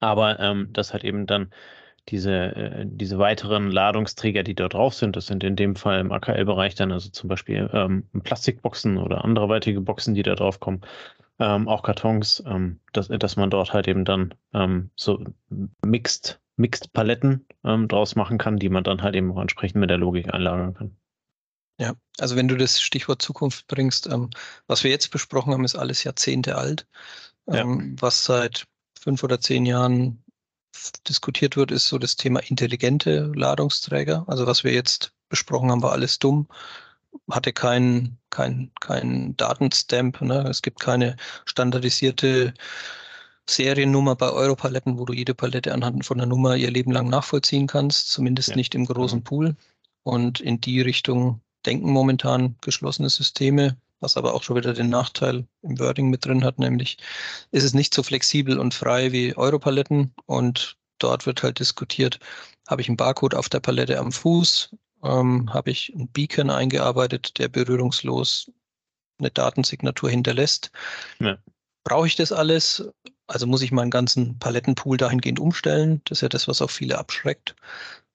Aber 0.00 0.38
ähm, 0.38 0.68
das 0.72 0.94
hat 0.94 1.04
eben 1.04 1.26
dann 1.26 1.50
diese, 2.08 2.32
äh, 2.32 2.84
diese 2.86 3.18
weiteren 3.18 3.70
Ladungsträger, 3.70 4.42
die 4.42 4.54
da 4.54 4.68
drauf 4.68 4.94
sind, 4.94 5.16
das 5.16 5.26
sind 5.26 5.44
in 5.44 5.56
dem 5.56 5.76
Fall 5.76 6.00
im 6.00 6.12
AKL-Bereich 6.12 6.74
dann 6.74 6.92
also 6.92 7.10
zum 7.10 7.28
Beispiel 7.28 7.68
ähm, 7.72 8.04
Plastikboxen 8.22 8.96
oder 8.98 9.24
anderweitige 9.24 9.80
Boxen, 9.80 10.14
die 10.14 10.22
da 10.22 10.34
drauf 10.34 10.60
kommen, 10.60 10.82
ähm, 11.38 11.68
auch 11.68 11.82
Kartons, 11.82 12.42
ähm, 12.46 12.80
dass, 12.92 13.08
dass 13.08 13.36
man 13.36 13.50
dort 13.50 13.72
halt 13.72 13.88
eben 13.88 14.04
dann 14.04 14.34
ähm, 14.54 14.90
so 14.96 15.22
Mixed, 15.84 16.40
Mixed 16.56 16.92
Paletten 16.92 17.46
ähm, 17.64 17.88
draus 17.88 18.16
machen 18.16 18.38
kann, 18.38 18.56
die 18.56 18.68
man 18.68 18.84
dann 18.84 19.02
halt 19.02 19.14
eben 19.14 19.30
auch 19.32 19.40
entsprechend 19.40 19.80
mit 19.80 19.90
der 19.90 19.98
Logik 19.98 20.32
einlagern 20.32 20.74
kann. 20.74 20.96
Ja, 21.78 21.94
also 22.18 22.34
wenn 22.36 22.48
du 22.48 22.56
das 22.56 22.80
Stichwort 22.80 23.22
Zukunft 23.22 23.66
bringst, 23.68 24.06
ähm, 24.08 24.30
was 24.66 24.82
wir 24.82 24.90
jetzt 24.90 25.10
besprochen 25.10 25.52
haben, 25.52 25.64
ist 25.64 25.76
alles 25.76 26.02
Jahrzehnte 26.04 26.56
alt. 26.56 26.86
Ähm, 27.46 27.94
ja. 27.96 28.02
Was 28.02 28.24
seit 28.24 28.66
fünf 28.98 29.22
oder 29.22 29.40
zehn 29.40 29.64
Jahren 29.64 30.22
diskutiert 31.08 31.56
wird, 31.56 31.70
ist 31.70 31.86
so 31.86 31.98
das 31.98 32.16
Thema 32.16 32.40
intelligente 32.40 33.32
Ladungsträger. 33.34 34.24
Also 34.26 34.46
was 34.46 34.64
wir 34.64 34.72
jetzt 34.72 35.12
besprochen 35.28 35.70
haben, 35.70 35.82
war 35.82 35.92
alles 35.92 36.18
dumm, 36.18 36.48
hatte 37.30 37.52
keinen 37.52 38.18
kein, 38.30 38.70
kein 38.80 39.36
Datenstamp. 39.36 40.20
Ne? 40.20 40.46
Es 40.48 40.62
gibt 40.62 40.80
keine 40.80 41.16
standardisierte 41.44 42.54
Seriennummer 43.48 44.14
bei 44.16 44.30
Europaletten, 44.30 44.98
wo 44.98 45.04
du 45.04 45.12
jede 45.12 45.34
Palette 45.34 45.72
anhand 45.72 46.04
von 46.04 46.18
der 46.18 46.26
Nummer 46.26 46.56
ihr 46.56 46.70
Leben 46.70 46.92
lang 46.92 47.08
nachvollziehen 47.08 47.66
kannst, 47.66 48.10
zumindest 48.10 48.50
ja. 48.50 48.56
nicht 48.56 48.74
im 48.74 48.84
großen 48.84 49.24
Pool. 49.24 49.56
Und 50.02 50.40
in 50.40 50.60
die 50.60 50.80
Richtung 50.80 51.40
denken 51.68 51.90
momentan 51.90 52.56
geschlossene 52.62 53.10
Systeme, 53.10 53.76
was 54.00 54.16
aber 54.16 54.32
auch 54.32 54.42
schon 54.42 54.56
wieder 54.56 54.72
den 54.72 54.88
Nachteil 54.88 55.46
im 55.60 55.78
Wording 55.78 56.08
mit 56.08 56.24
drin 56.24 56.42
hat, 56.42 56.58
nämlich 56.58 56.96
ist 57.50 57.64
es 57.64 57.74
nicht 57.74 57.92
so 57.92 58.02
flexibel 58.02 58.58
und 58.58 58.72
frei 58.72 59.12
wie 59.12 59.36
Europaletten 59.36 60.14
und 60.24 60.78
dort 60.98 61.26
wird 61.26 61.42
halt 61.42 61.58
diskutiert, 61.58 62.20
habe 62.66 62.80
ich 62.80 62.88
einen 62.88 62.96
Barcode 62.96 63.34
auf 63.34 63.50
der 63.50 63.60
Palette 63.60 63.98
am 63.98 64.12
Fuß, 64.12 64.74
ähm, 65.04 65.52
habe 65.52 65.70
ich 65.70 65.92
einen 65.94 66.08
Beacon 66.08 66.48
eingearbeitet, 66.48 67.38
der 67.38 67.48
berührungslos 67.48 68.50
eine 69.18 69.30
Datensignatur 69.30 70.08
hinterlässt. 70.08 70.70
Ja. 71.20 71.36
Brauche 71.84 72.06
ich 72.06 72.16
das 72.16 72.32
alles? 72.32 72.88
Also 73.26 73.46
muss 73.46 73.60
ich 73.60 73.72
meinen 73.72 73.90
ganzen 73.90 74.38
Palettenpool 74.38 74.96
dahingehend 74.96 75.38
umstellen? 75.38 76.00
Das 76.04 76.18
ist 76.18 76.22
ja 76.22 76.28
das, 76.30 76.48
was 76.48 76.62
auch 76.62 76.70
viele 76.70 76.98
abschreckt 76.98 77.54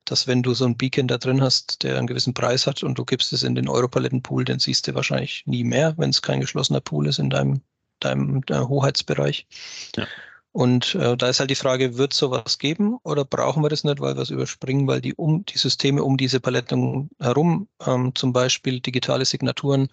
dass 0.05 0.27
wenn 0.27 0.43
du 0.43 0.53
so 0.53 0.65
ein 0.65 0.77
Beacon 0.77 1.07
da 1.07 1.17
drin 1.17 1.41
hast, 1.41 1.83
der 1.83 1.97
einen 1.97 2.07
gewissen 2.07 2.33
Preis 2.33 2.67
hat 2.67 2.83
und 2.83 2.97
du 2.97 3.05
gibst 3.05 3.33
es 3.33 3.43
in 3.43 3.55
den 3.55 3.69
Europalettenpool, 3.69 4.45
dann 4.45 4.59
siehst 4.59 4.87
du 4.87 4.95
wahrscheinlich 4.95 5.43
nie 5.45 5.63
mehr, 5.63 5.95
wenn 5.97 6.09
es 6.09 6.21
kein 6.21 6.41
geschlossener 6.41 6.81
Pool 6.81 7.07
ist 7.07 7.19
in 7.19 7.29
deinem, 7.29 7.61
deinem, 7.99 8.45
deinem 8.45 8.69
Hoheitsbereich. 8.69 9.47
Ja. 9.95 10.07
Und 10.53 10.93
äh, 10.93 11.17
da 11.17 11.29
ist 11.29 11.39
halt 11.39 11.49
die 11.49 11.55
Frage, 11.55 11.97
wird 11.97 12.13
es 12.13 12.19
sowas 12.19 12.59
geben 12.59 12.99
oder 13.01 13.25
brauchen 13.25 13.63
wir 13.63 13.69
das 13.69 13.83
nicht, 13.83 13.99
weil 13.99 14.15
wir 14.15 14.21
es 14.21 14.29
überspringen, 14.29 14.85
weil 14.87 15.01
die, 15.01 15.15
um, 15.15 15.43
die 15.45 15.57
Systeme 15.57 16.03
um 16.03 16.15
diese 16.15 16.39
Paletten 16.39 17.09
herum 17.19 17.67
ähm, 17.87 18.13
zum 18.13 18.33
Beispiel 18.33 18.79
digitale 18.79 19.25
Signaturen 19.25 19.87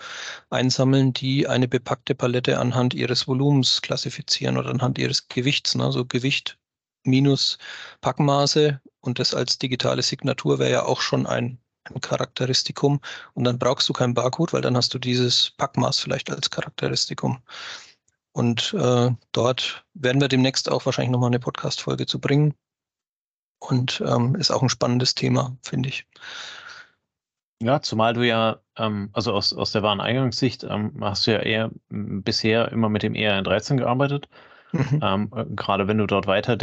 einsammeln, 0.50 1.14
die 1.14 1.48
eine 1.48 1.66
bepackte 1.66 2.14
Palette 2.14 2.58
anhand 2.58 2.92
ihres 2.92 3.26
Volumens 3.26 3.80
klassifizieren 3.80 4.58
oder 4.58 4.68
anhand 4.68 4.98
ihres 4.98 5.28
Gewichts. 5.28 5.74
Ne? 5.76 5.84
Also 5.84 6.04
Gewicht 6.04 6.58
minus 7.04 7.56
Packmaße 8.02 8.82
und 9.00 9.18
das 9.18 9.34
als 9.34 9.58
digitale 9.58 10.02
Signatur 10.02 10.58
wäre 10.58 10.70
ja 10.70 10.84
auch 10.84 11.00
schon 11.00 11.26
ein, 11.26 11.58
ein 11.84 12.00
Charakteristikum. 12.00 13.00
Und 13.34 13.44
dann 13.44 13.58
brauchst 13.58 13.88
du 13.88 13.92
keinen 13.92 14.14
Barcode, 14.14 14.52
weil 14.52 14.62
dann 14.62 14.76
hast 14.76 14.92
du 14.94 14.98
dieses 14.98 15.50
Packmaß 15.52 15.98
vielleicht 16.00 16.30
als 16.30 16.50
Charakteristikum. 16.50 17.42
Und 18.32 18.74
äh, 18.74 19.10
dort 19.32 19.84
werden 19.94 20.20
wir 20.20 20.28
demnächst 20.28 20.70
auch 20.70 20.86
wahrscheinlich 20.86 21.10
nochmal 21.10 21.30
eine 21.30 21.40
Podcast-Folge 21.40 22.06
zu 22.06 22.20
bringen. 22.20 22.54
Und 23.58 24.02
ähm, 24.06 24.34
ist 24.36 24.50
auch 24.50 24.62
ein 24.62 24.68
spannendes 24.68 25.14
Thema, 25.14 25.56
finde 25.62 25.90
ich. 25.90 26.06
Ja, 27.62 27.82
zumal 27.82 28.14
du 28.14 28.26
ja, 28.26 28.60
ähm, 28.76 29.10
also 29.12 29.34
aus, 29.34 29.52
aus 29.52 29.72
der 29.72 29.82
Wareneingangssicht, 29.82 30.64
ähm, 30.64 30.96
hast 31.00 31.26
du 31.26 31.32
ja 31.32 31.40
eher 31.40 31.70
bisher 31.90 32.72
immer 32.72 32.88
mit 32.88 33.02
dem 33.02 33.12
ERN13 33.12 33.76
gearbeitet. 33.76 34.28
Mhm. 34.72 35.00
Ähm, 35.02 35.32
äh, 35.34 35.44
gerade 35.44 35.88
wenn 35.88 35.98
du 35.98 36.06
dort 36.06 36.26
weiter 36.26 36.56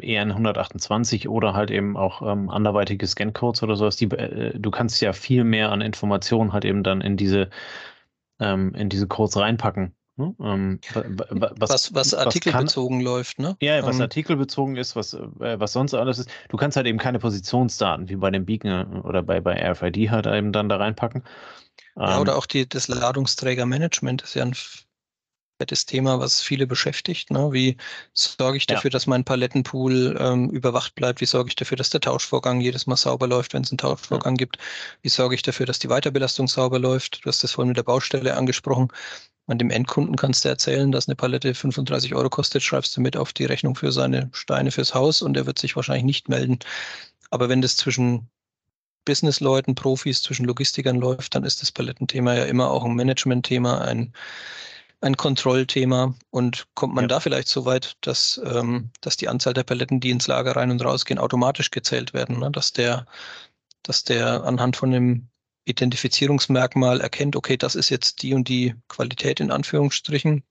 in 0.00 0.30
128 0.30 1.28
oder 1.28 1.54
halt 1.54 1.70
eben 1.70 1.96
auch 1.96 2.22
ähm, 2.22 2.50
anderweitige 2.50 3.06
Scan-Codes 3.06 3.62
oder 3.62 3.76
sowas, 3.76 3.96
die, 3.96 4.06
äh, 4.06 4.58
du 4.58 4.70
kannst 4.70 5.00
ja 5.00 5.12
viel 5.12 5.44
mehr 5.44 5.70
an 5.70 5.80
Informationen 5.80 6.52
halt 6.52 6.64
eben 6.64 6.82
dann 6.82 7.00
in 7.00 7.16
diese, 7.16 7.50
ähm, 8.40 8.74
in 8.74 8.88
diese 8.88 9.06
Codes 9.06 9.36
reinpacken. 9.36 9.94
Ne? 10.16 10.34
Ähm, 10.42 10.78
was, 11.30 11.70
was, 11.70 11.94
was 11.94 12.14
artikelbezogen 12.14 12.98
kann, 12.98 13.04
läuft, 13.04 13.38
ne? 13.38 13.56
Ja, 13.62 13.82
was 13.82 13.96
ähm, 13.96 14.02
artikelbezogen 14.02 14.76
ist, 14.76 14.94
was, 14.94 15.14
äh, 15.14 15.58
was 15.58 15.72
sonst 15.72 15.94
alles 15.94 16.18
ist. 16.18 16.30
Du 16.50 16.58
kannst 16.58 16.76
halt 16.76 16.86
eben 16.86 16.98
keine 16.98 17.18
Positionsdaten 17.18 18.10
wie 18.10 18.16
bei 18.16 18.30
dem 18.30 18.44
Beacon 18.44 19.00
oder 19.02 19.22
bei, 19.22 19.40
bei 19.40 19.54
RFID 19.54 20.10
halt 20.10 20.26
eben 20.26 20.52
dann 20.52 20.68
da 20.68 20.76
reinpacken. 20.76 21.24
Ja, 21.96 22.20
oder 22.20 22.32
ähm, 22.32 22.38
auch 22.38 22.46
die, 22.46 22.68
das 22.68 22.88
Ladungsträgermanagement 22.88 24.22
ist 24.22 24.34
ja 24.34 24.44
ein 24.44 24.54
fettes 25.62 25.86
Thema, 25.86 26.18
was 26.18 26.40
viele 26.40 26.66
beschäftigt. 26.66 27.30
Ne? 27.30 27.52
Wie 27.52 27.76
sorge 28.14 28.56
ich 28.56 28.66
dafür, 28.66 28.90
ja. 28.90 28.92
dass 28.92 29.06
mein 29.06 29.22
Palettenpool 29.22 30.16
ähm, 30.18 30.50
überwacht 30.50 30.96
bleibt? 30.96 31.20
Wie 31.20 31.26
sorge 31.26 31.50
ich 31.50 31.56
dafür, 31.56 31.76
dass 31.76 31.90
der 31.90 32.00
Tauschvorgang 32.00 32.60
jedes 32.60 32.88
Mal 32.88 32.96
sauber 32.96 33.28
läuft, 33.28 33.54
wenn 33.54 33.62
es 33.62 33.70
einen 33.70 33.78
Tauschvorgang 33.78 34.34
ja. 34.34 34.38
gibt? 34.38 34.58
Wie 35.02 35.08
sorge 35.08 35.36
ich 35.36 35.42
dafür, 35.42 35.66
dass 35.66 35.78
die 35.78 35.88
Weiterbelastung 35.88 36.48
sauber 36.48 36.80
läuft? 36.80 37.24
Du 37.24 37.28
hast 37.28 37.44
das 37.44 37.52
vorhin 37.52 37.68
mit 37.68 37.76
der 37.76 37.84
Baustelle 37.84 38.36
angesprochen. 38.36 38.88
An 39.46 39.58
dem 39.58 39.70
Endkunden 39.70 40.16
kannst 40.16 40.44
du 40.44 40.48
erzählen, 40.48 40.90
dass 40.90 41.06
eine 41.08 41.14
Palette 41.14 41.54
35 41.54 42.14
Euro 42.16 42.28
kostet, 42.28 42.62
schreibst 42.64 42.96
du 42.96 43.00
mit 43.00 43.16
auf 43.16 43.32
die 43.32 43.44
Rechnung 43.44 43.76
für 43.76 43.92
seine 43.92 44.30
Steine 44.32 44.72
fürs 44.72 44.94
Haus 44.94 45.22
und 45.22 45.36
er 45.36 45.46
wird 45.46 45.60
sich 45.60 45.76
wahrscheinlich 45.76 46.04
nicht 46.04 46.28
melden. 46.28 46.58
Aber 47.30 47.48
wenn 47.48 47.62
das 47.62 47.76
zwischen 47.76 48.28
Businessleuten, 49.04 49.74
Profis, 49.76 50.22
zwischen 50.22 50.44
Logistikern 50.44 50.96
läuft, 50.96 51.34
dann 51.34 51.44
ist 51.44 51.62
das 51.62 51.70
Palettenthema 51.70 52.34
ja 52.34 52.44
immer 52.44 52.70
auch 52.70 52.84
ein 52.84 52.94
Management-Thema, 52.94 53.80
ein 53.80 54.12
ein 55.02 55.16
Kontrollthema 55.16 56.14
und 56.30 56.66
kommt 56.74 56.94
man 56.94 57.04
ja. 57.04 57.08
da 57.08 57.20
vielleicht 57.20 57.48
so 57.48 57.64
weit, 57.64 57.96
dass, 58.02 58.40
ähm, 58.44 58.90
dass 59.00 59.16
die 59.16 59.28
Anzahl 59.28 59.52
der 59.52 59.64
Paletten, 59.64 60.00
die 60.00 60.10
ins 60.10 60.28
Lager 60.28 60.56
rein 60.56 60.70
und 60.70 60.84
rausgehen, 60.84 61.18
automatisch 61.18 61.70
gezählt 61.70 62.14
werden, 62.14 62.38
ne? 62.38 62.50
dass 62.50 62.72
der, 62.72 63.06
dass 63.82 64.04
der 64.04 64.44
anhand 64.44 64.76
von 64.76 64.92
dem 64.92 65.28
Identifizierungsmerkmal 65.64 67.00
erkennt, 67.00 67.36
okay, 67.36 67.56
das 67.56 67.74
ist 67.74 67.88
jetzt 67.88 68.22
die 68.22 68.32
und 68.32 68.48
die 68.48 68.74
Qualität 68.88 69.40
in 69.40 69.50
Anführungsstrichen. 69.50 70.44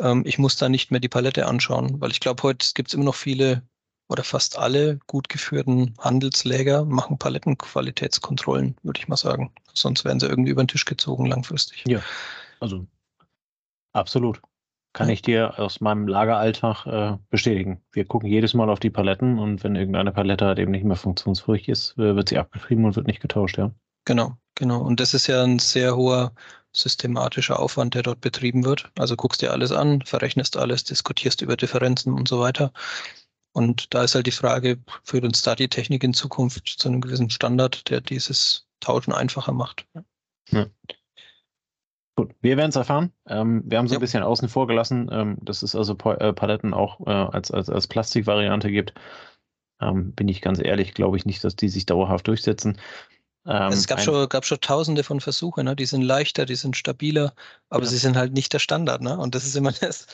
Ähm, 0.00 0.22
ich 0.26 0.38
muss 0.38 0.56
da 0.56 0.68
nicht 0.68 0.90
mehr 0.90 1.00
die 1.00 1.08
Palette 1.08 1.46
anschauen, 1.46 2.00
weil 2.00 2.10
ich 2.10 2.20
glaube, 2.20 2.42
heute 2.42 2.66
gibt 2.74 2.88
es 2.88 2.94
immer 2.94 3.04
noch 3.04 3.14
viele 3.14 3.62
oder 4.08 4.24
fast 4.24 4.58
alle 4.58 4.98
gut 5.06 5.28
geführten 5.28 5.94
Handelsläger 5.98 6.84
machen 6.84 7.18
Palettenqualitätskontrollen, 7.18 8.76
würde 8.82 9.00
ich 9.00 9.08
mal 9.08 9.16
sagen. 9.16 9.52
Sonst 9.74 10.04
werden 10.04 10.20
sie 10.20 10.26
irgendwie 10.26 10.50
über 10.50 10.62
den 10.62 10.68
Tisch 10.68 10.84
gezogen 10.84 11.26
langfristig. 11.26 11.84
Ja, 11.86 12.02
also 12.60 12.86
absolut. 13.94 14.40
Kann 14.92 15.08
ich 15.08 15.22
dir 15.22 15.58
aus 15.58 15.80
meinem 15.80 16.06
Lageralltag 16.06 16.86
äh, 16.86 17.18
bestätigen. 17.28 17.82
Wir 17.90 18.04
gucken 18.04 18.28
jedes 18.28 18.54
Mal 18.54 18.70
auf 18.70 18.78
die 18.78 18.90
Paletten 18.90 19.40
und 19.40 19.64
wenn 19.64 19.74
irgendeine 19.74 20.12
Palette 20.12 20.46
halt 20.46 20.60
eben 20.60 20.70
nicht 20.70 20.84
mehr 20.84 20.96
funktionsfähig 20.96 21.68
ist, 21.68 21.98
äh, 21.98 22.14
wird 22.14 22.28
sie 22.28 22.38
abgeschrieben 22.38 22.84
und 22.84 22.94
wird 22.94 23.08
nicht 23.08 23.20
getauscht, 23.20 23.58
ja. 23.58 23.72
Genau, 24.04 24.36
genau. 24.54 24.80
Und 24.82 25.00
das 25.00 25.12
ist 25.12 25.26
ja 25.26 25.42
ein 25.42 25.58
sehr 25.58 25.96
hoher 25.96 26.32
systematischer 26.72 27.58
Aufwand, 27.58 27.94
der 27.94 28.02
dort 28.02 28.20
betrieben 28.20 28.64
wird. 28.64 28.92
Also 28.96 29.16
guckst 29.16 29.42
dir 29.42 29.52
alles 29.52 29.72
an, 29.72 30.02
verrechnest 30.02 30.56
alles, 30.56 30.84
diskutierst 30.84 31.42
über 31.42 31.56
Differenzen 31.56 32.12
und 32.12 32.28
so 32.28 32.38
weiter. 32.38 32.72
Und 33.52 33.94
da 33.94 34.04
ist 34.04 34.14
halt 34.14 34.26
die 34.26 34.32
Frage, 34.32 34.78
führt 35.04 35.24
uns 35.24 35.42
da 35.42 35.54
die 35.54 35.68
Technik 35.68 36.02
in 36.04 36.14
Zukunft 36.14 36.68
zu 36.68 36.88
einem 36.88 37.00
gewissen 37.00 37.30
Standard, 37.30 37.88
der 37.88 38.00
dieses 38.00 38.66
Tauschen 38.80 39.12
einfacher 39.12 39.52
macht? 39.52 39.86
Ja. 40.52 40.66
Gut, 42.16 42.32
wir 42.40 42.56
werden 42.56 42.70
es 42.70 42.76
erfahren. 42.76 43.12
Ähm, 43.26 43.62
wir 43.66 43.78
haben 43.78 43.88
so 43.88 43.94
ja. 43.94 43.98
ein 43.98 44.00
bisschen 44.00 44.22
außen 44.22 44.48
vor 44.48 44.66
gelassen, 44.66 45.08
ähm, 45.10 45.36
dass 45.42 45.62
es 45.62 45.74
also 45.74 45.94
äh, 45.94 46.32
Paletten 46.32 46.72
auch 46.72 47.00
äh, 47.06 47.10
als, 47.10 47.50
als, 47.50 47.68
als 47.68 47.88
Plastikvariante 47.88 48.70
gibt. 48.70 48.94
Ähm, 49.80 50.12
bin 50.12 50.28
ich 50.28 50.40
ganz 50.40 50.60
ehrlich, 50.62 50.94
glaube 50.94 51.16
ich 51.16 51.26
nicht, 51.26 51.42
dass 51.42 51.56
die 51.56 51.68
sich 51.68 51.86
dauerhaft 51.86 52.28
durchsetzen. 52.28 52.78
Also 53.46 53.76
es 53.76 53.86
gab 53.86 54.00
schon, 54.00 54.26
gab 54.30 54.46
schon 54.46 54.60
tausende 54.60 55.04
von 55.04 55.20
Versuchen, 55.20 55.66
ne? 55.66 55.76
die 55.76 55.84
sind 55.84 56.00
leichter, 56.00 56.46
die 56.46 56.54
sind 56.54 56.78
stabiler, 56.78 57.34
aber 57.68 57.82
ja. 57.82 57.90
sie 57.90 57.98
sind 57.98 58.16
halt 58.16 58.32
nicht 58.32 58.54
der 58.54 58.58
Standard. 58.58 59.02
Ne? 59.02 59.18
Und 59.18 59.34
das 59.34 59.44
ist 59.44 59.54
immer 59.54 59.72
das. 59.72 60.06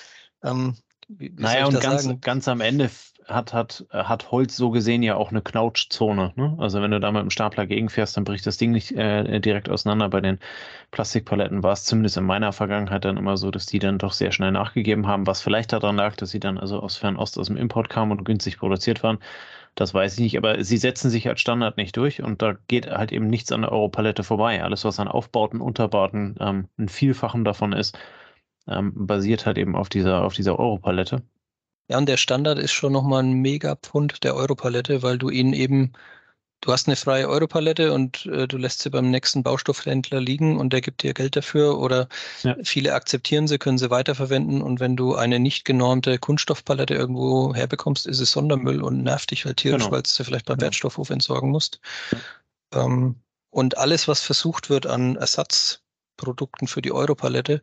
Ähm, 0.42 0.76
naja, 1.08 1.66
und 1.66 1.80
ganz, 1.80 2.08
ganz 2.20 2.48
am 2.48 2.60
Ende 2.60 2.90
hat, 3.32 3.52
hat, 3.52 3.86
hat 3.92 4.30
Holz 4.30 4.56
so 4.56 4.70
gesehen 4.70 5.02
ja 5.02 5.16
auch 5.16 5.30
eine 5.30 5.42
Knautschzone. 5.42 6.32
Ne? 6.36 6.56
Also 6.58 6.82
wenn 6.82 6.90
du 6.90 7.00
da 7.00 7.10
mit 7.12 7.22
dem 7.22 7.30
Stapler 7.30 7.66
gegenfährst, 7.66 8.16
dann 8.16 8.24
bricht 8.24 8.46
das 8.46 8.56
Ding 8.56 8.72
nicht 8.72 8.92
äh, 8.92 9.40
direkt 9.40 9.68
auseinander. 9.68 10.08
Bei 10.08 10.20
den 10.20 10.38
Plastikpaletten 10.90 11.62
war 11.62 11.72
es 11.72 11.84
zumindest 11.84 12.16
in 12.16 12.24
meiner 12.24 12.52
Vergangenheit 12.52 13.04
dann 13.04 13.16
immer 13.16 13.36
so, 13.36 13.50
dass 13.50 13.66
die 13.66 13.78
dann 13.78 13.98
doch 13.98 14.12
sehr 14.12 14.32
schnell 14.32 14.52
nachgegeben 14.52 15.06
haben, 15.06 15.26
was 15.26 15.40
vielleicht 15.40 15.72
daran 15.72 15.96
lag, 15.96 16.16
dass 16.16 16.30
sie 16.30 16.40
dann 16.40 16.58
also 16.58 16.80
aus 16.80 16.96
Fernost 16.96 17.38
aus 17.38 17.46
dem 17.46 17.56
Import 17.56 17.88
kamen 17.88 18.12
und 18.12 18.24
günstig 18.24 18.58
produziert 18.58 19.02
waren. 19.02 19.18
Das 19.74 19.94
weiß 19.94 20.14
ich 20.14 20.20
nicht, 20.20 20.36
aber 20.36 20.62
sie 20.64 20.76
setzen 20.76 21.10
sich 21.10 21.28
als 21.28 21.40
Standard 21.40 21.76
nicht 21.76 21.96
durch 21.96 22.22
und 22.22 22.42
da 22.42 22.56
geht 22.68 22.90
halt 22.90 23.12
eben 23.12 23.28
nichts 23.28 23.52
an 23.52 23.62
der 23.62 23.72
Europalette 23.72 24.24
vorbei. 24.24 24.62
Alles, 24.62 24.84
was 24.84 24.98
an 25.00 25.08
Aufbauten, 25.08 25.60
Unterbauten 25.60 26.36
ähm, 26.40 26.68
ein 26.78 26.88
Vielfachen 26.88 27.44
davon 27.44 27.72
ist, 27.72 27.96
ähm, 28.66 28.92
basiert 29.06 29.46
halt 29.46 29.58
eben 29.58 29.76
auf 29.76 29.88
dieser, 29.88 30.24
auf 30.24 30.34
dieser 30.34 30.58
Europalette. 30.58 31.22
Ja, 31.90 31.98
und 31.98 32.06
der 32.06 32.18
Standard 32.18 32.60
ist 32.60 32.70
schon 32.70 32.92
nochmal 32.92 33.24
ein 33.24 33.32
Megapfund 33.32 34.22
der 34.22 34.36
Europalette, 34.36 35.02
weil 35.02 35.18
du 35.18 35.28
ihn 35.28 35.52
eben, 35.52 35.92
du 36.60 36.70
hast 36.70 36.86
eine 36.86 36.94
freie 36.94 37.28
Europalette 37.28 37.92
und 37.92 38.26
äh, 38.26 38.46
du 38.46 38.58
lässt 38.58 38.82
sie 38.82 38.90
beim 38.90 39.10
nächsten 39.10 39.42
Baustoffhändler 39.42 40.20
liegen 40.20 40.56
und 40.56 40.72
der 40.72 40.82
gibt 40.82 41.02
dir 41.02 41.14
Geld 41.14 41.34
dafür 41.34 41.80
oder 41.80 42.08
ja. 42.44 42.54
viele 42.62 42.94
akzeptieren 42.94 43.48
sie, 43.48 43.58
können 43.58 43.76
sie 43.76 43.90
weiterverwenden 43.90 44.62
und 44.62 44.78
wenn 44.78 44.94
du 44.94 45.16
eine 45.16 45.40
nicht 45.40 45.64
genormte 45.64 46.18
Kunststoffpalette 46.18 46.94
irgendwo 46.94 47.56
herbekommst, 47.56 48.06
ist 48.06 48.20
es 48.20 48.30
Sondermüll 48.30 48.84
und 48.84 49.02
nervt 49.02 49.32
dich 49.32 49.44
halt 49.44 49.56
tierisch, 49.56 49.82
genau. 49.82 49.90
weil 49.92 50.02
du 50.02 50.08
sie 50.08 50.22
vielleicht 50.22 50.46
beim 50.46 50.58
genau. 50.58 50.66
Wertstoffhof 50.66 51.10
entsorgen 51.10 51.50
musst. 51.50 51.80
Ja. 52.72 52.84
Ähm, 52.84 53.16
und 53.50 53.78
alles, 53.78 54.06
was 54.06 54.20
versucht 54.20 54.70
wird 54.70 54.86
an 54.86 55.16
Ersatzprodukten 55.16 56.68
für 56.68 56.82
die 56.82 56.92
Europalette, 56.92 57.62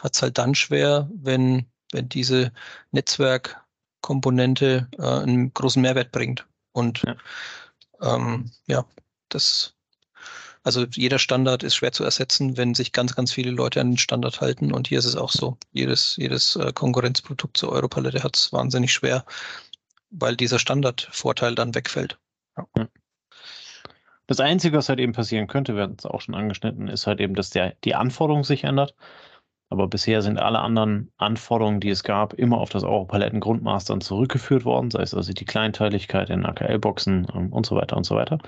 hat 0.00 0.14
es 0.14 0.22
halt 0.22 0.38
dann 0.38 0.54
schwer, 0.54 1.10
wenn, 1.12 1.66
wenn 1.92 2.08
diese 2.08 2.52
Netzwerkkomponente 4.06 4.88
äh, 4.98 5.02
einen 5.02 5.52
großen 5.52 5.82
Mehrwert 5.82 6.12
bringt. 6.12 6.46
Und 6.72 7.02
ja. 7.02 7.16
Ähm, 8.02 8.50
ja, 8.66 8.84
das, 9.30 9.74
also 10.62 10.84
jeder 10.92 11.18
Standard 11.18 11.62
ist 11.62 11.74
schwer 11.74 11.92
zu 11.92 12.04
ersetzen, 12.04 12.56
wenn 12.56 12.74
sich 12.74 12.92
ganz, 12.92 13.14
ganz 13.16 13.32
viele 13.32 13.50
Leute 13.50 13.80
an 13.80 13.92
den 13.92 13.98
Standard 13.98 14.40
halten. 14.40 14.72
Und 14.72 14.88
hier 14.88 14.98
ist 14.98 15.06
es 15.06 15.16
auch 15.16 15.30
so. 15.30 15.56
Jedes, 15.72 16.16
jedes 16.16 16.56
äh, 16.56 16.72
Konkurrenzprodukt 16.72 17.56
zur 17.56 17.72
Europalette 17.72 18.22
hat 18.22 18.36
es 18.36 18.52
wahnsinnig 18.52 18.92
schwer, 18.92 19.24
weil 20.10 20.36
dieser 20.36 20.58
Standardvorteil 20.58 21.54
dann 21.54 21.74
wegfällt. 21.74 22.18
Ja. 22.56 22.88
Das 24.26 24.40
Einzige, 24.40 24.76
was 24.76 24.88
halt 24.88 24.98
eben 24.98 25.12
passieren 25.12 25.46
könnte, 25.46 25.76
wir 25.76 25.84
hatten 25.84 25.96
es 25.98 26.04
auch 26.04 26.20
schon 26.20 26.34
angeschnitten, 26.34 26.88
ist 26.88 27.06
halt 27.06 27.20
eben, 27.20 27.34
dass 27.34 27.50
der, 27.50 27.76
die 27.84 27.94
Anforderung 27.94 28.42
sich 28.42 28.64
ändert. 28.64 28.94
Aber 29.68 29.88
bisher 29.88 30.22
sind 30.22 30.38
alle 30.38 30.60
anderen 30.60 31.12
Anforderungen, 31.16 31.80
die 31.80 31.90
es 31.90 32.04
gab, 32.04 32.34
immer 32.34 32.58
auf 32.58 32.70
das 32.70 32.84
Europaletten-Grundmaß 32.84 33.84
dann 33.86 34.00
zurückgeführt 34.00 34.64
worden, 34.64 34.90
sei 34.90 35.02
es 35.02 35.14
also 35.14 35.32
die 35.32 35.44
Kleinteiligkeit 35.44 36.30
in 36.30 36.46
AKL-Boxen 36.46 37.26
ähm, 37.34 37.52
und 37.52 37.66
so 37.66 37.74
weiter 37.74 37.96
und 37.96 38.04
so 38.04 38.14
weiter. 38.14 38.38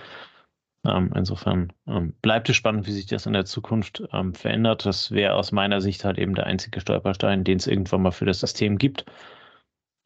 Ähm, 0.86 1.12
insofern 1.16 1.72
ähm, 1.88 2.14
bleibt 2.22 2.48
es 2.48 2.56
spannend, 2.56 2.86
wie 2.86 2.92
sich 2.92 3.06
das 3.06 3.26
in 3.26 3.32
der 3.32 3.44
Zukunft 3.44 4.02
ähm, 4.12 4.32
verändert. 4.32 4.86
Das 4.86 5.10
wäre 5.10 5.34
aus 5.34 5.50
meiner 5.50 5.80
Sicht 5.80 6.04
halt 6.04 6.18
eben 6.18 6.34
der 6.34 6.46
einzige 6.46 6.80
Stolperstein, 6.80 7.42
den 7.42 7.58
es 7.58 7.66
irgendwann 7.66 8.02
mal 8.02 8.12
für 8.12 8.26
das 8.26 8.38
System 8.38 8.78
gibt. 8.78 9.04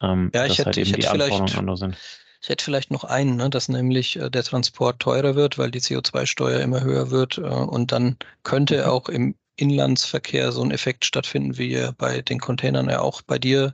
Ähm, 0.01 0.31
ja, 0.33 0.45
ich 0.45 0.57
hätte, 0.57 0.65
halt 0.65 0.77
ich 0.77 0.91
hätte 0.91 1.09
vielleicht, 1.09 1.57
andere 1.57 1.77
sind. 1.77 1.95
Ich 2.41 2.49
hätte 2.49 2.65
vielleicht 2.65 2.89
noch 2.89 3.03
einen, 3.03 3.37
ne, 3.37 3.49
dass 3.51 3.69
nämlich 3.69 4.17
äh, 4.17 4.31
der 4.31 4.43
Transport 4.43 4.99
teurer 4.99 5.35
wird, 5.35 5.59
weil 5.59 5.69
die 5.69 5.79
CO2-Steuer 5.79 6.59
immer 6.59 6.81
höher 6.81 7.11
wird 7.11 7.37
äh, 7.37 7.41
und 7.41 7.91
dann 7.91 8.17
könnte 8.41 8.79
mhm. 8.79 8.89
auch 8.89 9.09
im 9.09 9.35
Inlandsverkehr 9.55 10.51
so 10.51 10.63
ein 10.63 10.71
Effekt 10.71 11.05
stattfinden, 11.05 11.57
wie 11.57 11.73
er 11.73 11.91
bei 11.93 12.21
den 12.21 12.39
Containern 12.39 12.89
ja 12.89 12.99
auch 13.01 13.21
bei 13.21 13.37
dir 13.37 13.73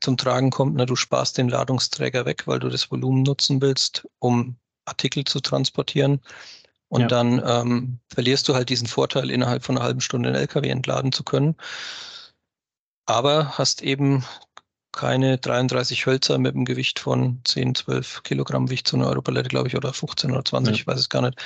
zum 0.00 0.16
Tragen 0.16 0.50
kommt. 0.50 0.76
Na, 0.76 0.86
du 0.86 0.96
sparst 0.96 1.38
den 1.38 1.48
Ladungsträger 1.48 2.26
weg, 2.26 2.46
weil 2.46 2.58
du 2.58 2.68
das 2.68 2.90
Volumen 2.90 3.22
nutzen 3.22 3.60
willst, 3.60 4.08
um 4.18 4.56
Artikel 4.84 5.24
zu 5.24 5.40
transportieren. 5.40 6.20
Und 6.88 7.02
ja. 7.02 7.06
dann 7.06 7.42
ähm, 7.46 8.00
verlierst 8.12 8.48
du 8.48 8.54
halt 8.54 8.68
diesen 8.68 8.88
Vorteil, 8.88 9.30
innerhalb 9.30 9.64
von 9.64 9.76
einer 9.76 9.84
halben 9.84 10.00
Stunde 10.00 10.30
einen 10.30 10.38
LKW 10.38 10.68
entladen 10.68 11.12
zu 11.12 11.22
können. 11.22 11.54
Aber 13.06 13.56
hast 13.58 13.82
eben 13.82 14.24
keine 14.92 15.38
33 15.38 16.06
Hölzer 16.06 16.38
mit 16.38 16.54
einem 16.54 16.64
Gewicht 16.64 16.98
von 16.98 17.40
10, 17.44 17.76
12 17.76 18.24
Kilogramm 18.24 18.66
Gewicht 18.66 18.88
zu 18.88 18.96
einer 18.96 19.06
Europalette, 19.06 19.48
glaube 19.48 19.68
ich, 19.68 19.76
oder 19.76 19.92
15 19.92 20.32
oder 20.32 20.44
20, 20.44 20.74
ja. 20.74 20.80
ich 20.80 20.86
weiß 20.86 20.98
es 20.98 21.08
gar 21.08 21.22
nicht, 21.22 21.40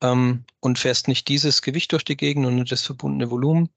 ähm, 0.00 0.44
und 0.60 0.78
fährst 0.78 1.08
nicht 1.08 1.28
dieses 1.28 1.62
Gewicht 1.62 1.92
durch 1.92 2.04
die 2.04 2.16
Gegend 2.16 2.46
und 2.46 2.70
das 2.70 2.82
verbundene 2.82 3.30
Volumen 3.30 3.68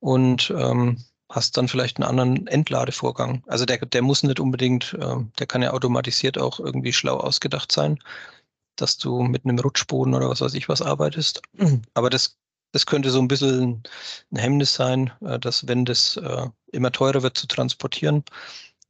und 0.00 0.52
ähm, 0.56 0.98
hast 1.30 1.56
dann 1.56 1.68
vielleicht 1.68 1.96
einen 1.98 2.08
anderen 2.08 2.46
Entladevorgang. 2.46 3.42
Also 3.46 3.64
der, 3.64 3.78
der 3.78 4.02
muss 4.02 4.22
nicht 4.22 4.40
unbedingt, 4.40 4.94
äh, 5.00 5.16
der 5.38 5.46
kann 5.46 5.62
ja 5.62 5.72
automatisiert 5.72 6.38
auch 6.38 6.60
irgendwie 6.60 6.92
schlau 6.92 7.16
ausgedacht 7.16 7.72
sein, 7.72 7.98
dass 8.76 8.98
du 8.98 9.22
mit 9.22 9.44
einem 9.44 9.58
Rutschboden 9.58 10.14
oder 10.14 10.28
was 10.28 10.40
weiß 10.40 10.54
ich 10.54 10.68
was 10.68 10.82
arbeitest. 10.82 11.42
Aber 11.94 12.10
das, 12.10 12.38
das 12.72 12.86
könnte 12.86 13.10
so 13.10 13.20
ein 13.20 13.28
bisschen 13.28 13.82
ein 14.32 14.36
Hemmnis 14.36 14.74
sein, 14.74 15.12
äh, 15.22 15.38
dass 15.38 15.66
wenn 15.66 15.84
das 15.84 16.16
äh, 16.16 16.48
immer 16.72 16.92
teurer 16.92 17.22
wird 17.22 17.38
zu 17.38 17.46
transportieren, 17.46 18.24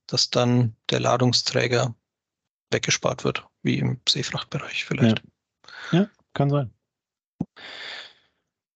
dass 0.07 0.31
dann 0.31 0.75
der 0.91 1.01
Ladungsträger 1.01 1.95
weggespart 2.71 3.25
wird, 3.25 3.47
wie 3.63 3.79
im 3.79 4.01
Seefrachtbereich 4.09 4.85
vielleicht. 4.85 5.23
Ja. 5.93 6.01
ja. 6.01 6.09
Kann 6.35 6.51
sein. 6.51 6.71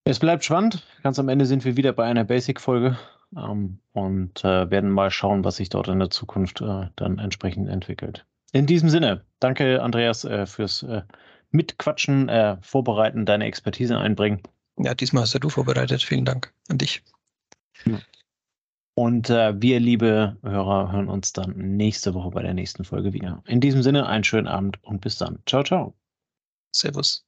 Es 0.05 0.19
bleibt 0.19 0.45
spannend. 0.45 0.87
Ganz 1.03 1.19
am 1.19 1.29
Ende 1.29 1.45
sind 1.45 1.65
wir 1.65 1.77
wieder 1.77 1.93
bei 1.93 2.05
einer 2.05 2.25
Basic-Folge 2.25 2.97
ähm, 3.37 3.79
und 3.93 4.43
äh, 4.45 4.71
werden 4.71 4.91
mal 4.91 5.11
schauen, 5.11 5.45
was 5.45 5.57
sich 5.57 5.69
dort 5.69 5.89
in 5.89 5.99
der 5.99 6.11
Zukunft 6.11 6.61
äh, 6.61 6.87
dann 6.97 7.19
entsprechend 7.19 7.69
entwickelt. 7.69 8.25
In 8.53 8.67
diesem 8.67 8.89
Sinne, 8.89 9.25
danke 9.41 9.83
Andreas 9.83 10.25
äh, 10.25 10.47
fürs 10.47 10.83
äh, 10.83 11.03
Mitquatschen, 11.51 12.29
äh, 12.29 12.57
Vorbereiten, 12.63 13.27
deine 13.27 13.45
Expertise 13.45 13.99
einbringen. 13.99 14.43
Ja, 14.79 14.95
diesmal 14.95 15.25
hast 15.25 15.35
du 15.43 15.49
vorbereitet. 15.49 16.03
Vielen 16.03 16.25
Dank 16.25 16.53
an 16.69 16.79
dich. 16.79 17.03
Und 18.95 19.31
äh, 19.31 19.61
wir, 19.61 19.81
liebe 19.81 20.37
Hörer, 20.43 20.93
hören 20.93 21.09
uns 21.09 21.33
dann 21.33 21.53
nächste 21.57 22.15
Woche 22.15 22.31
bei 22.31 22.43
der 22.43 22.55
nächsten 22.55 22.85
Folge 22.85 23.13
wieder. 23.13 23.43
In 23.47 23.61
diesem 23.61 23.83
Sinne, 23.83 24.07
einen 24.07 24.25
schönen 24.25 24.49
Abend 24.49 24.83
und 24.83 25.01
bis 25.01 25.19
dann. 25.19 25.39
Ciao, 25.47 25.63
ciao. 25.63 25.95
Servus. 26.73 27.28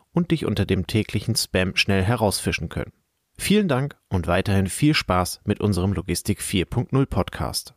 und 0.13 0.31
dich 0.31 0.45
unter 0.45 0.65
dem 0.65 0.87
täglichen 0.87 1.35
Spam 1.35 1.75
schnell 1.75 2.03
herausfischen 2.03 2.69
können. 2.69 2.93
Vielen 3.37 3.67
Dank 3.67 3.97
und 4.09 4.27
weiterhin 4.27 4.67
viel 4.67 4.93
Spaß 4.93 5.41
mit 5.45 5.61
unserem 5.61 5.93
Logistik 5.93 6.41
4.0 6.41 7.05
Podcast. 7.05 7.75